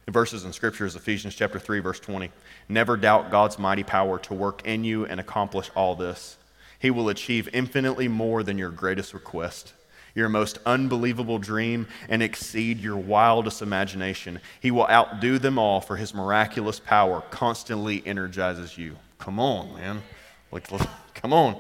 [0.08, 2.32] verses in Scripture is Ephesians chapter 3, verse 20.
[2.70, 6.38] Never doubt God's mighty power to work in you and accomplish all this.
[6.80, 9.74] He will achieve infinitely more than your greatest request,
[10.14, 14.40] your most unbelievable dream, and exceed your wildest imagination.
[14.62, 18.98] He will outdo them all, for his miraculous power constantly energizes you.
[19.18, 20.04] Come on, man.
[20.52, 20.68] Like,
[21.16, 21.60] come on.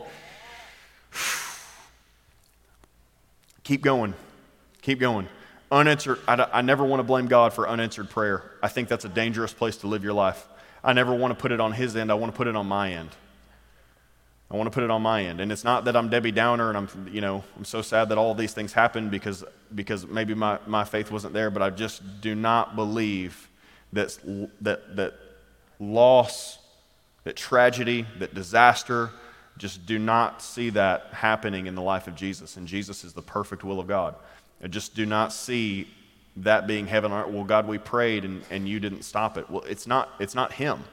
[3.64, 4.14] Keep going.
[4.84, 5.28] Keep going.
[5.72, 8.44] Unanswered, I, I never want to blame God for unanswered prayer.
[8.64, 10.48] I think that's a dangerous place to live your life.
[10.84, 12.68] I never want to put it on His end, I want to put it on
[12.68, 13.10] my end.
[14.50, 15.42] I want to put it on my end.
[15.42, 18.18] And it's not that I'm Debbie Downer and I'm, you know, I'm so sad that
[18.18, 19.44] all these things happened because,
[19.76, 23.50] because maybe my, my faith wasn't there, but I just do not believe
[23.92, 24.18] that,
[24.62, 25.16] that, that
[25.82, 26.60] loss,
[27.26, 29.10] that tragedy, that disaster,
[29.58, 32.56] just do not see that happening in the life of Jesus.
[32.56, 34.16] And Jesus is the perfect will of God.
[34.64, 35.88] I just do not see
[36.38, 37.12] that being heaven.
[37.12, 39.50] Well, God, we prayed and, and you didn't stop it.
[39.50, 40.84] Well, it's not, it's not Him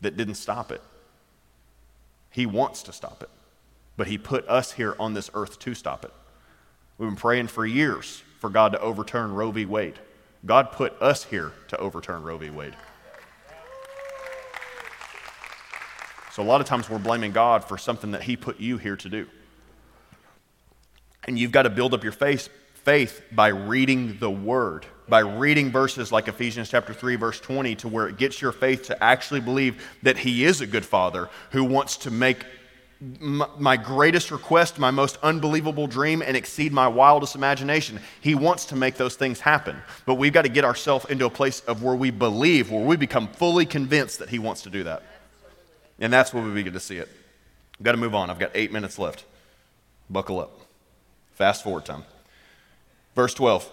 [0.00, 0.82] that didn't stop it.
[2.30, 3.30] He wants to stop it.
[3.96, 6.12] But He put us here on this earth to stop it.
[6.98, 9.64] We've been praying for years for God to overturn Roe v.
[9.64, 9.98] Wade.
[10.46, 12.50] God put us here to overturn Roe v.
[12.50, 12.76] Wade.
[16.32, 18.96] So a lot of times we're blaming God for something that He put you here
[18.96, 19.26] to do.
[21.26, 22.48] And you've got to build up your faith
[22.88, 27.86] faith by reading the word, by reading verses like Ephesians chapter 3 verse 20 to
[27.86, 31.62] where it gets your faith to actually believe that he is a good father who
[31.64, 32.46] wants to make
[32.98, 38.00] my greatest request, my most unbelievable dream, and exceed my wildest imagination.
[38.22, 39.76] He wants to make those things happen.
[40.06, 42.96] But we've got to get ourselves into a place of where we believe, where we
[42.96, 45.02] become fully convinced that He wants to do that.
[46.00, 47.10] And that's where we begin to see it.
[47.78, 48.30] I've got to move on.
[48.30, 49.26] I've got eight minutes left.
[50.08, 50.62] Buckle up.
[51.34, 52.04] Fast forward time.
[53.18, 53.68] Verse 12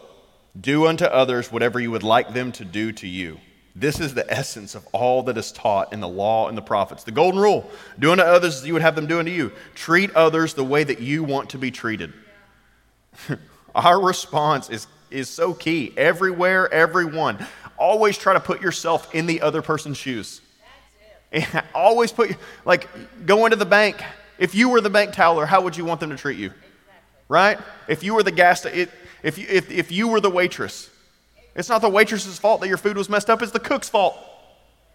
[0.60, 3.40] Do unto others whatever you would like them to do to you.
[3.76, 7.04] This is the essence of all that is taught in the law and the prophets.
[7.04, 9.52] The golden rule do unto others as you would have them do unto you.
[9.76, 12.12] Treat others the way that you want to be treated.
[13.76, 15.94] Our response is, is so key.
[15.96, 17.38] Everywhere, everyone.
[17.78, 20.42] Always try to put yourself in the other person's shoes.
[21.76, 22.90] always put, like,
[23.28, 24.02] go into the bank.
[24.40, 26.52] If you were the bank teller, how would you want them to treat you?
[27.28, 27.60] Right?
[27.88, 28.90] If you were the gas, it,
[29.26, 30.90] if you, if, if you were the waitress,
[31.56, 34.16] it's not the waitress's fault that your food was messed up, it's the cook's fault.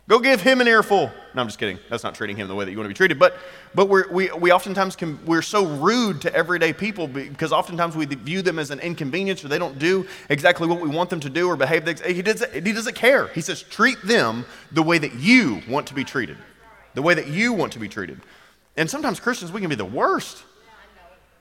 [0.09, 1.11] Go give him an earful.
[1.35, 1.79] No, I'm just kidding.
[1.89, 3.19] That's not treating him the way that you want to be treated.
[3.19, 3.37] But,
[3.75, 8.07] but we're, we, we oftentimes can, we're so rude to everyday people because oftentimes we
[8.07, 11.31] view them as an inconvenience or they don't do exactly what we want them to
[11.31, 11.87] do or behave.
[12.05, 13.29] He doesn't, he doesn't care.
[13.29, 16.39] He says, treat them the way that you want to be treated.
[16.95, 18.21] The way that you want to be treated.
[18.77, 20.45] And sometimes Christians, we can be the worst.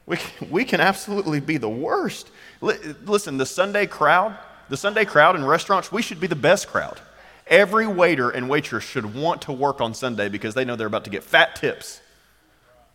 [0.10, 2.32] We can, we can absolutely be the worst.
[2.62, 4.38] Listen, the Sunday crowd,
[4.70, 7.00] the Sunday crowd in restaurants, we should be the best crowd.
[7.48, 11.06] Every waiter and waitress should want to work on Sunday because they know they're about
[11.06, 12.02] to get fat tips.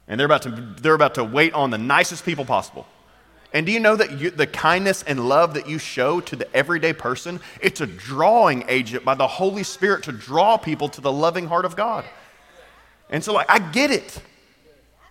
[0.07, 2.87] And they're about to, they're about to wait on the nicest people possible.
[3.55, 6.53] And do you know that you, the kindness and love that you show to the
[6.55, 11.12] everyday person, it's a drawing agent by the Holy Spirit to draw people to the
[11.12, 12.05] loving heart of God.
[13.11, 14.20] And so, like, I get it.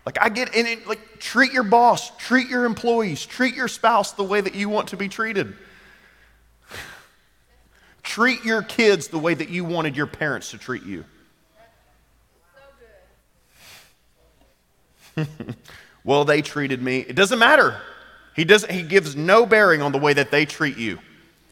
[0.05, 4.11] Like I get in it, like treat your boss, treat your employees, treat your spouse
[4.11, 5.53] the way that you want to be treated.
[8.03, 11.05] treat your kids the way that you wanted your parents to treat you.
[16.03, 16.99] well, they treated me.
[16.99, 17.79] It doesn't matter.
[18.35, 20.99] He doesn't he gives no bearing on the way that they treat you.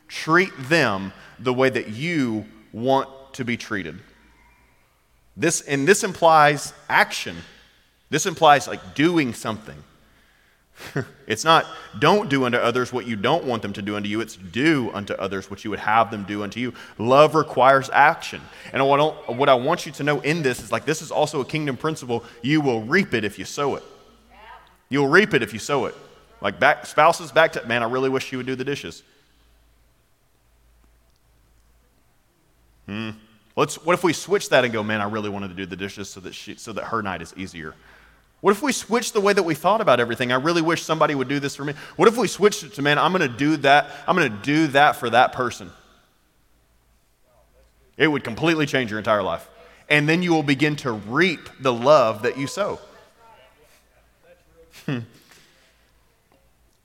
[0.07, 3.99] Treat them the way that you want to be treated.
[5.37, 7.37] This and this implies action.
[8.11, 9.83] This implies like doing something.
[11.27, 11.65] it's not
[11.97, 14.19] don't do unto others what you don't want them to do unto you.
[14.19, 16.73] It's do unto others what you would have them do unto you.
[16.97, 18.41] Love requires action.
[18.73, 21.09] And what I, what I want you to know in this is like this is
[21.09, 22.23] also a kingdom principle.
[22.41, 23.83] You will reap it if you sow it.
[24.89, 25.95] You'll reap it if you sow it.
[26.41, 29.03] Like back, spouses back to, man, I really wish you would do the dishes.
[32.87, 33.11] Hmm.
[33.55, 35.77] Let's, what if we switch that and go, man, I really wanted to do the
[35.77, 37.73] dishes so that, she, so that her night is easier?
[38.41, 40.31] What if we switched the way that we thought about everything?
[40.31, 41.73] I really wish somebody would do this for me.
[41.95, 43.91] What if we switched it to, man, I'm going to do that.
[44.07, 45.71] I'm going to do that for that person.
[47.97, 49.47] It would completely change your entire life.
[49.89, 52.79] And then you will begin to reap the love that you sow.
[54.87, 54.99] Hmm.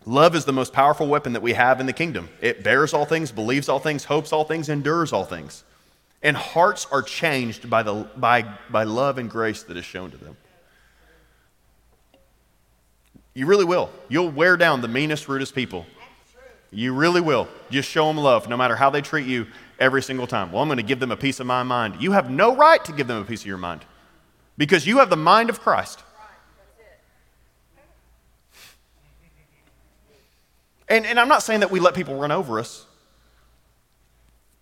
[0.05, 2.29] love is the most powerful weapon that we have in the kingdom.
[2.43, 5.65] It bears all things, believes all things, hopes all things, endures all things.
[6.23, 10.19] And hearts are changed by, the, by, by love and grace that is shown to
[10.19, 10.37] them.
[13.37, 13.91] You really will.
[14.09, 15.85] You'll wear down the meanest, rudest people.
[16.71, 17.49] You really will.
[17.69, 18.49] Just show them love.
[18.49, 19.47] No matter how they treat you,
[19.79, 20.51] every single time.
[20.51, 21.97] Well, I'm going to give them a piece of my mind.
[22.01, 23.85] You have no right to give them a piece of your mind
[24.57, 26.03] because you have the mind of Christ.
[30.89, 32.87] And, and I'm not saying that we let people run over us.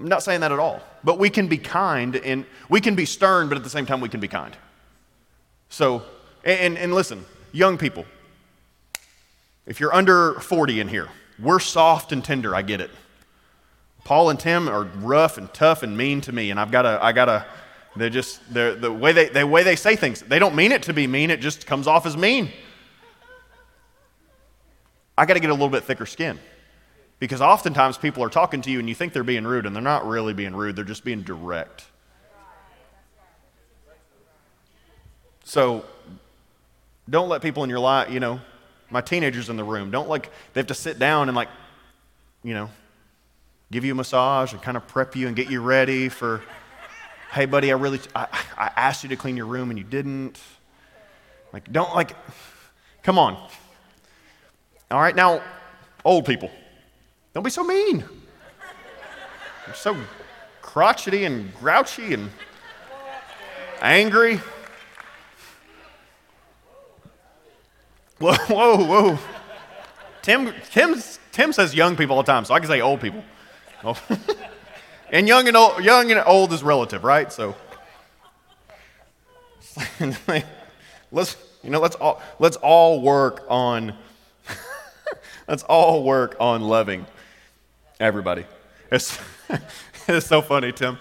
[0.01, 0.81] I'm not saying that at all.
[1.05, 4.01] But we can be kind and we can be stern, but at the same time,
[4.01, 4.57] we can be kind.
[5.68, 6.03] So,
[6.45, 8.05] and, and listen, young people,
[9.67, 11.09] if you're under 40 in here,
[11.39, 12.91] we're soft and tender, I get it.
[14.05, 17.03] Paul and Tim are rough and tough and mean to me, and I've got to,
[17.03, 17.47] I got to,
[17.97, 20.83] they're just, they're, the, way they, the way they say things, they don't mean it
[20.85, 22.51] to be mean, it just comes off as mean.
[25.17, 26.39] I got to get a little bit thicker skin.
[27.21, 29.83] Because oftentimes people are talking to you and you think they're being rude, and they're
[29.83, 31.87] not really being rude, they're just being direct.
[35.45, 35.85] So
[37.09, 38.41] don't let people in your life, you know,
[38.91, 41.49] my teenagers in the room, don't like, they have to sit down and like,
[42.43, 42.70] you know,
[43.72, 46.43] give you a massage and kind of prep you and get you ready for,
[47.32, 48.26] hey, buddy, I really, I,
[48.57, 50.41] I asked you to clean your room and you didn't.
[51.53, 52.16] Like, don't, like,
[53.03, 53.35] come on.
[54.91, 55.43] All right, now,
[56.05, 56.51] old people,
[57.32, 58.05] don't be so mean.
[59.66, 59.97] You're so
[60.61, 62.30] crotchety and grouchy and
[63.80, 64.41] angry.
[68.25, 69.18] Whoa, whoa, whoa.
[70.22, 70.95] Tim, Tim,
[71.31, 73.22] Tim says young people all the time, so I can say old people.
[73.85, 74.01] Oh.
[75.11, 77.31] and young and old, young and old is relative, right?
[77.31, 77.55] So
[81.12, 83.95] let's, you know, let's all, let's all work on,
[85.47, 87.05] let's all work on loving
[88.01, 88.47] everybody.
[88.91, 89.18] It's,
[90.09, 90.97] it's so funny, Tim.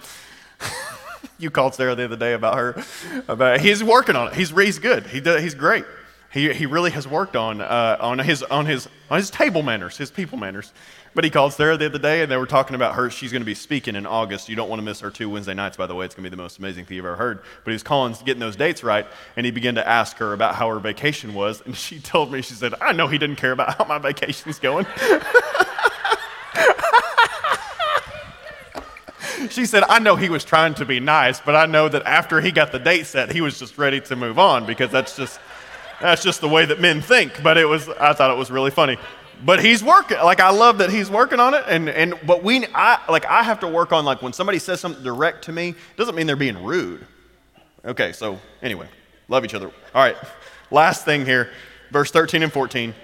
[1.38, 2.84] you called Sarah the other day about her.
[3.28, 4.34] About he's working on it.
[4.34, 5.06] He's he's good.
[5.06, 5.86] He does, he's great.
[6.34, 9.96] He, he really has worked on, uh, on, his, on, his, on his table manners,
[9.96, 10.72] his people manners.
[11.14, 13.08] But he called Sarah the other day, and they were talking about her.
[13.08, 14.48] She's going to be speaking in August.
[14.48, 16.06] You don't want to miss her two Wednesday nights, by the way.
[16.06, 17.40] It's going to be the most amazing thing you've ever heard.
[17.62, 19.06] But he was calling, getting those dates right,
[19.36, 21.62] and he began to ask her about how her vacation was.
[21.64, 24.58] And she told me, she said, I know he didn't care about how my vacation's
[24.58, 24.86] going.
[29.50, 32.40] she said, I know he was trying to be nice, but I know that after
[32.40, 35.38] he got the date set, he was just ready to move on because that's just
[36.00, 37.42] that's just the way that men think.
[37.42, 38.98] But it was, I thought it was really funny.
[39.44, 40.18] But he's working.
[40.18, 41.64] Like I love that he's working on it.
[41.66, 44.80] And and but we, I like I have to work on like when somebody says
[44.80, 47.06] something direct to me, it doesn't mean they're being rude.
[47.84, 48.88] Okay, so anyway,
[49.28, 49.66] love each other.
[49.66, 50.16] All right,
[50.70, 51.50] last thing here,
[51.90, 52.94] verse 13 and 14.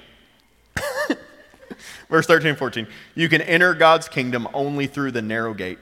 [2.09, 2.87] verse 13 and 14.
[3.15, 5.79] You can enter God's kingdom only through the narrow gate.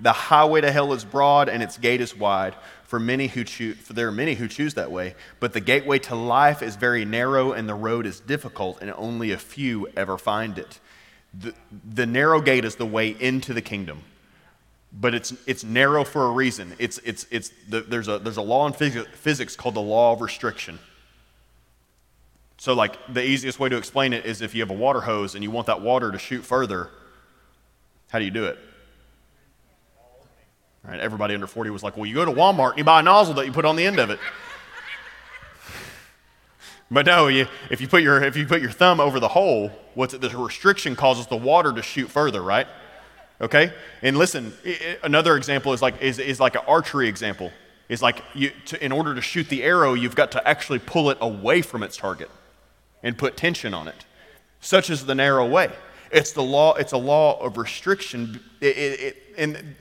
[0.00, 2.54] The highway to hell is broad and its gate is wide
[2.92, 5.98] for many who choose for there are many who choose that way, but the gateway
[5.98, 10.18] to life is very narrow and the road is difficult and only a few ever
[10.18, 10.78] find it.
[11.32, 11.54] The,
[11.94, 14.02] the narrow gate is the way into the kingdom.
[14.92, 16.74] But it's, it's narrow for a reason.
[16.78, 20.12] It's, it's, it's the, there's, a, there's a law in phys- physics called the law
[20.12, 20.78] of restriction.
[22.58, 25.34] So, like, the easiest way to explain it is if you have a water hose
[25.34, 26.90] and you want that water to shoot further,
[28.10, 28.58] how do you do it?
[30.84, 30.98] Right?
[30.98, 33.34] Everybody under 40 was like, well, you go to Walmart and you buy a nozzle
[33.34, 34.18] that you put on the end of it.
[36.90, 39.70] but no, you, if, you put your, if you put your thumb over the hole,
[39.94, 42.66] what's it, the restriction causes the water to shoot further, right?
[43.40, 43.72] Okay?
[44.02, 47.52] And listen, it, another example is like, is, is like an archery example.
[47.88, 51.10] Is like, you, to, in order to shoot the arrow, you've got to actually pull
[51.10, 52.30] it away from its target
[53.02, 54.04] and put tension on it.
[54.60, 55.70] Such is the narrow way.
[56.10, 58.40] It's the law, it's a law of restriction.
[58.60, 59.74] It, it, and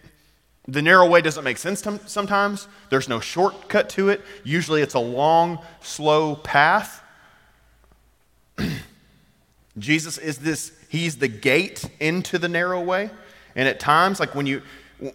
[0.68, 2.68] the narrow way doesn't make sense to, sometimes.
[2.90, 4.22] There's no shortcut to it.
[4.44, 7.04] Usually it's a long, slow path.
[9.78, 13.10] Jesus is this, he's the gate into the narrow way.
[13.56, 14.62] And at times, like when you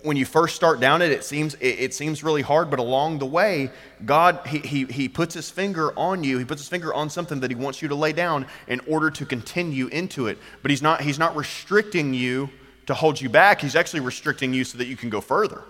[0.03, 3.21] when you first start down it, it seems it, it, seems really hard, but along
[3.21, 3.71] the way,
[4.05, 6.39] God he, he he puts his finger on you.
[6.39, 9.11] He puts his finger on something that he wants you to lay down in order
[9.13, 10.39] to continue into it.
[10.63, 12.51] But he's not he's not restricting you
[12.87, 13.61] to hold you back.
[13.61, 15.63] He's actually restricting you so that you can go further,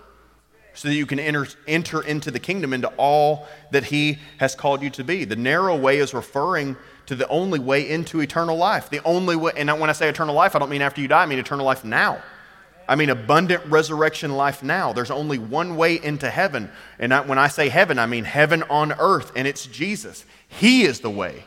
[0.73, 4.81] so that you can enter, enter into the kingdom, into all that He has called
[4.81, 5.25] you to be.
[5.25, 8.89] The narrow way is referring to the only way into eternal life.
[8.89, 11.23] The only way, and when I say eternal life, I don't mean after you die,
[11.23, 12.21] I mean eternal life now.
[12.89, 14.93] I mean abundant resurrection life now.
[14.93, 16.71] There's only one way into heaven.
[16.99, 20.25] And when I say heaven, I mean heaven on earth, and it's Jesus.
[20.47, 21.43] He is the way.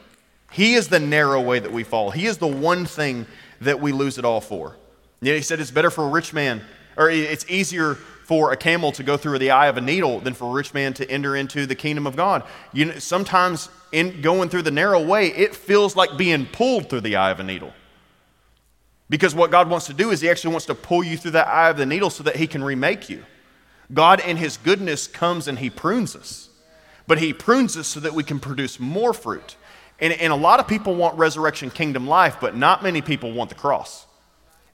[0.51, 2.11] He is the narrow way that we fall.
[2.11, 3.27] He is the one thing
[3.63, 4.77] that we lose it all for.
[5.21, 6.63] Yeah, he said it's better for a rich man,
[6.97, 7.97] or it's easier
[8.31, 10.73] for a camel to go through the eye of a needle than for a rich
[10.73, 12.45] man to enter into the kingdom of God.
[12.73, 17.01] You know, sometimes in going through the narrow way, it feels like being pulled through
[17.01, 17.73] the eye of a needle.
[19.09, 21.47] Because what God wants to do is He actually wants to pull you through the
[21.47, 23.25] eye of the needle so that He can remake you.
[23.93, 26.49] God, in His goodness, comes and He prunes us.
[27.09, 29.57] But He prunes us so that we can produce more fruit.
[29.99, 33.51] And, and a lot of people want resurrection kingdom life, but not many people want
[33.51, 34.07] the cross.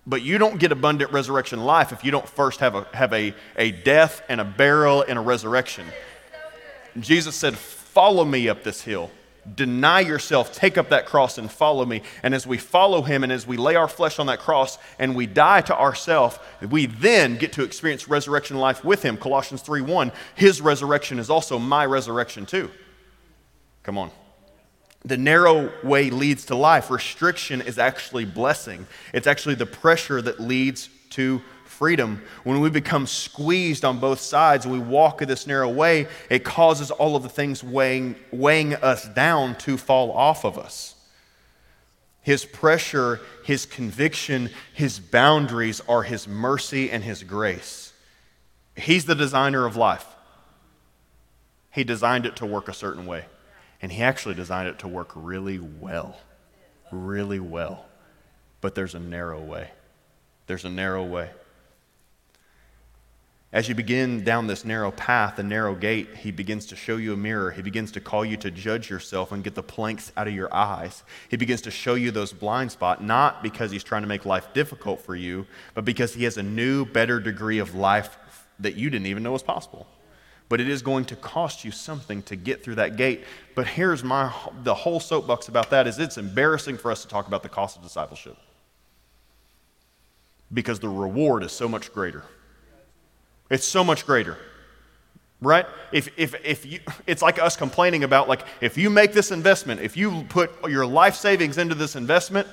[0.07, 3.35] But you don't get abundant resurrection life if you don't first have a, have a,
[3.57, 5.87] a death and a burial and a resurrection.
[6.99, 9.11] Jesus said, Follow me up this hill
[9.55, 12.03] deny yourself, take up that cross, and follow me.
[12.23, 15.15] And as we follow him and as we lay our flesh on that cross and
[15.15, 16.39] we die to ourselves,
[16.69, 19.17] we then get to experience resurrection life with him.
[19.17, 22.71] Colossians 3 1, his resurrection is also my resurrection too.
[23.83, 24.11] Come on.
[25.07, 26.91] The narrow way leads to life.
[26.91, 28.87] Restriction is actually blessing.
[29.15, 32.23] It's actually the pressure that leads to freedom.
[32.43, 36.91] When we become squeezed on both sides and we walk this narrow way, it causes
[36.91, 40.97] all of the things weighing, weighing us down to fall off of us.
[42.23, 47.93] His pressure, his conviction, his boundaries are his mercy and his grace.
[48.75, 50.07] He's the designer of life.
[51.71, 53.27] He designed it to work a certain way,
[53.83, 56.17] and he actually designed it to work really well.
[56.91, 57.87] Really well.
[58.61, 59.71] But there's a narrow way.
[60.47, 61.31] There's a narrow way.
[63.53, 67.13] As you begin down this narrow path, the narrow gate, he begins to show you
[67.13, 67.53] a mirror.
[67.53, 70.53] He begins to call you to judge yourself and get the planks out of your
[70.53, 71.05] eyes.
[71.31, 74.53] He begins to show you those blind spots, not because he's trying to make life
[74.53, 78.19] difficult for you, but because he has a new, better degree of life
[78.59, 79.87] that you didn't even know was possible.
[80.49, 83.25] But it is going to cost you something to get through that gate.
[83.55, 84.33] But here's my
[84.63, 87.77] the whole soapbox about that is it's embarrassing for us to talk about the cost
[87.77, 88.37] of discipleship.
[90.53, 92.23] Because the reward is so much greater.
[93.51, 94.39] It's so much greater.
[95.41, 95.67] Right?
[95.93, 99.81] If, if, if you, it's like us complaining about, like, if you make this investment,
[99.81, 102.49] if you put your life savings into this investment,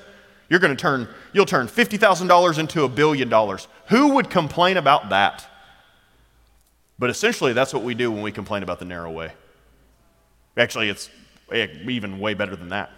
[0.50, 3.68] you're going to turn, you'll turn $50,000 into a billion dollars.
[3.88, 5.48] Who would complain about that?
[7.00, 9.34] But essentially, that's what we do when we complain about the narrow way.
[10.56, 11.10] Actually, it's
[11.52, 12.91] eh, even way better than that.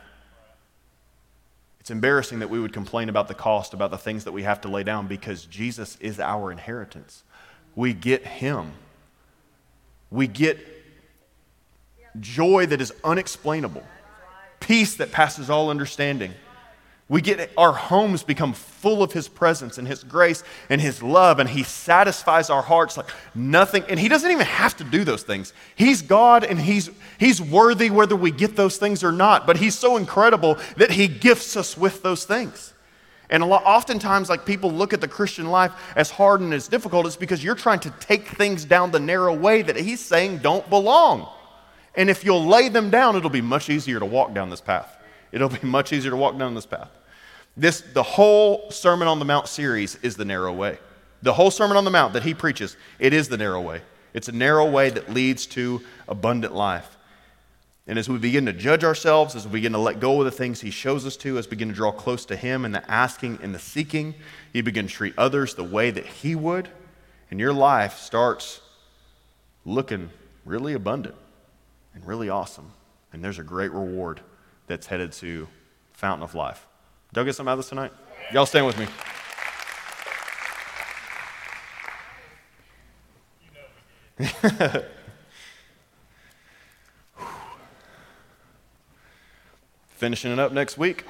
[1.79, 4.61] It's embarrassing that we would complain about the cost, about the things that we have
[4.61, 7.23] to lay down, because Jesus is our inheritance
[7.75, 8.71] we get Him.
[10.09, 10.59] We get
[12.19, 13.83] joy that is unexplainable,
[14.59, 16.33] peace that passes all understanding.
[17.07, 21.37] We get our homes become full of His presence and His grace and His love,
[21.37, 23.83] and He satisfies our hearts like nothing.
[23.87, 25.53] And He doesn't even have to do those things.
[25.75, 26.89] He's God and He's,
[27.19, 31.07] he's worthy whether we get those things or not, but He's so incredible that He
[31.07, 32.73] gifts us with those things.
[33.29, 36.67] And a lot, oftentimes, like people look at the Christian life as hard and as
[36.67, 40.39] difficult, it's because you're trying to take things down the narrow way that he's saying
[40.39, 41.27] don't belong.
[41.95, 44.95] And if you'll lay them down, it'll be much easier to walk down this path.
[45.35, 46.89] It'll be much easier to walk down this path.
[47.57, 50.79] This, the whole Sermon on the Mount series is the narrow way.
[51.23, 53.81] The whole Sermon on the Mount that he preaches, it is the narrow way.
[54.13, 56.97] It's a narrow way that leads to abundant life.
[57.85, 60.31] And as we begin to judge ourselves, as we begin to let go of the
[60.31, 62.89] things He shows us to, as we begin to draw close to Him in the
[62.89, 64.15] asking and the seeking,
[64.53, 66.69] you begin to treat others the way that He would,
[67.29, 68.61] and your life starts
[69.65, 70.11] looking
[70.45, 71.15] really abundant
[71.93, 72.71] and really awesome.
[73.11, 74.21] And there's a great reward
[74.67, 75.47] that's headed to
[75.93, 76.67] Fountain of Life.
[77.15, 77.93] I get something out of this tonight?
[78.33, 78.87] Y'all stand with me.
[89.95, 91.03] finishing it up next week.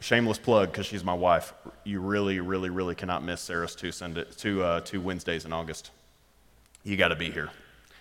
[0.00, 1.52] Shameless plug because she's my wife.
[1.84, 5.90] You really, really, really cannot miss Sarah's two, Sunday, two, uh, two Wednesdays in August.
[6.82, 7.50] You got to be here,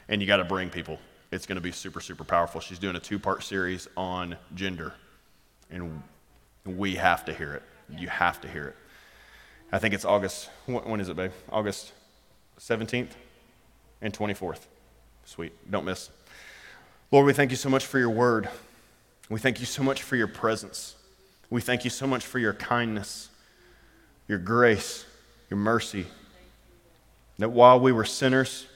[0.10, 1.00] and you got to bring people.
[1.32, 2.62] It's going to be super, super powerful.
[2.62, 4.94] She's doing a two part series on gender,
[5.70, 6.02] and
[6.66, 7.64] we have to hear it.
[7.90, 8.76] You have to hear it.
[9.72, 10.50] I think it's August.
[10.66, 11.32] When is it, babe?
[11.52, 11.92] August
[12.60, 13.12] 17th
[14.02, 14.62] and 24th.
[15.26, 15.54] Sweet.
[15.70, 16.10] Don't miss.
[17.12, 18.50] Lord, we thank you so much for your word.
[19.30, 20.96] We thank you so much for your presence.
[21.50, 23.30] We thank you so much for your kindness,
[24.28, 25.06] your grace,
[25.50, 26.06] your mercy.
[27.38, 28.68] That while we were sinners,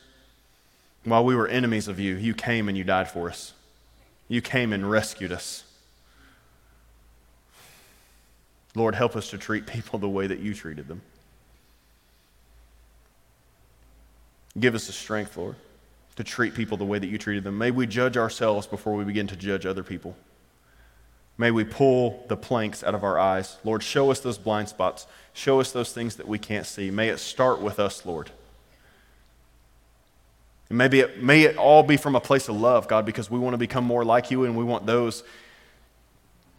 [1.03, 3.53] while we were enemies of you, you came and you died for us.
[4.27, 5.63] You came and rescued us.
[8.75, 11.01] Lord, help us to treat people the way that you treated them.
[14.57, 15.55] Give us the strength, Lord
[16.15, 17.57] to treat people the way that you treated them.
[17.57, 20.15] May we judge ourselves before we begin to judge other people.
[21.37, 23.57] May we pull the planks out of our eyes.
[23.63, 25.07] Lord, show us those blind spots.
[25.33, 26.91] Show us those things that we can't see.
[26.91, 28.31] May it start with us, Lord.
[30.71, 33.37] And maybe it, may it all be from a place of love, God, because we
[33.37, 35.21] want to become more like you and we want those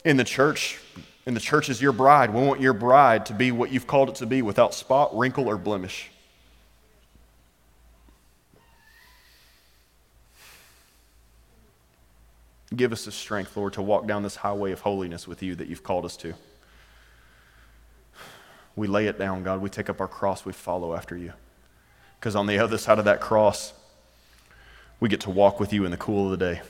[0.05, 0.79] In the church,
[1.25, 2.35] and the church is your bride.
[2.35, 5.49] We want your bride to be what you've called it to be without spot, wrinkle,
[5.49, 6.11] or blemish.
[12.77, 15.69] Give us the strength, Lord, to walk down this highway of holiness with you that
[15.69, 16.35] you've called us to.
[18.77, 19.63] We lay it down, God.
[19.63, 20.45] We take up our cross.
[20.45, 21.33] We follow after you.
[22.21, 23.73] Because on the other side of that cross,
[25.03, 26.61] we get to walk with you in the cool of the day.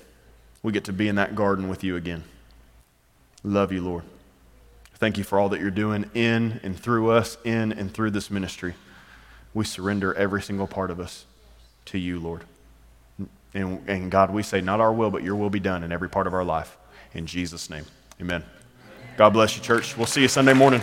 [0.62, 2.24] We get to be in that garden with you again.
[3.44, 4.04] Love you, Lord.
[4.94, 8.30] Thank you for all that you're doing in and through us, in and through this
[8.30, 8.72] ministry.
[9.52, 11.26] We surrender every single part of us
[11.84, 12.44] to you, Lord.
[13.52, 16.08] And, and God, we say, not our will, but your will be done in every
[16.08, 16.78] part of our life.
[17.12, 17.84] In Jesus' name,
[18.18, 18.44] amen.
[19.18, 19.94] God bless you, church.
[19.94, 20.80] We'll see you Sunday morning.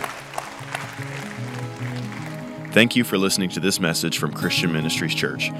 [2.70, 5.50] Thank you for listening to this message from Christian Ministries Church.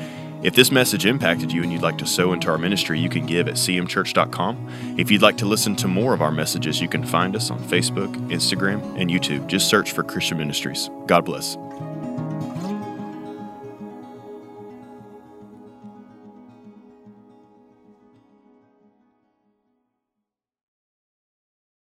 [0.43, 3.27] If this message impacted you and you'd like to sow into our ministry, you can
[3.27, 4.97] give at cmchurch.com.
[4.97, 7.59] If you'd like to listen to more of our messages, you can find us on
[7.65, 9.47] Facebook, Instagram, and YouTube.
[9.49, 10.89] Just search for Christian Ministries.
[11.07, 11.57] God bless.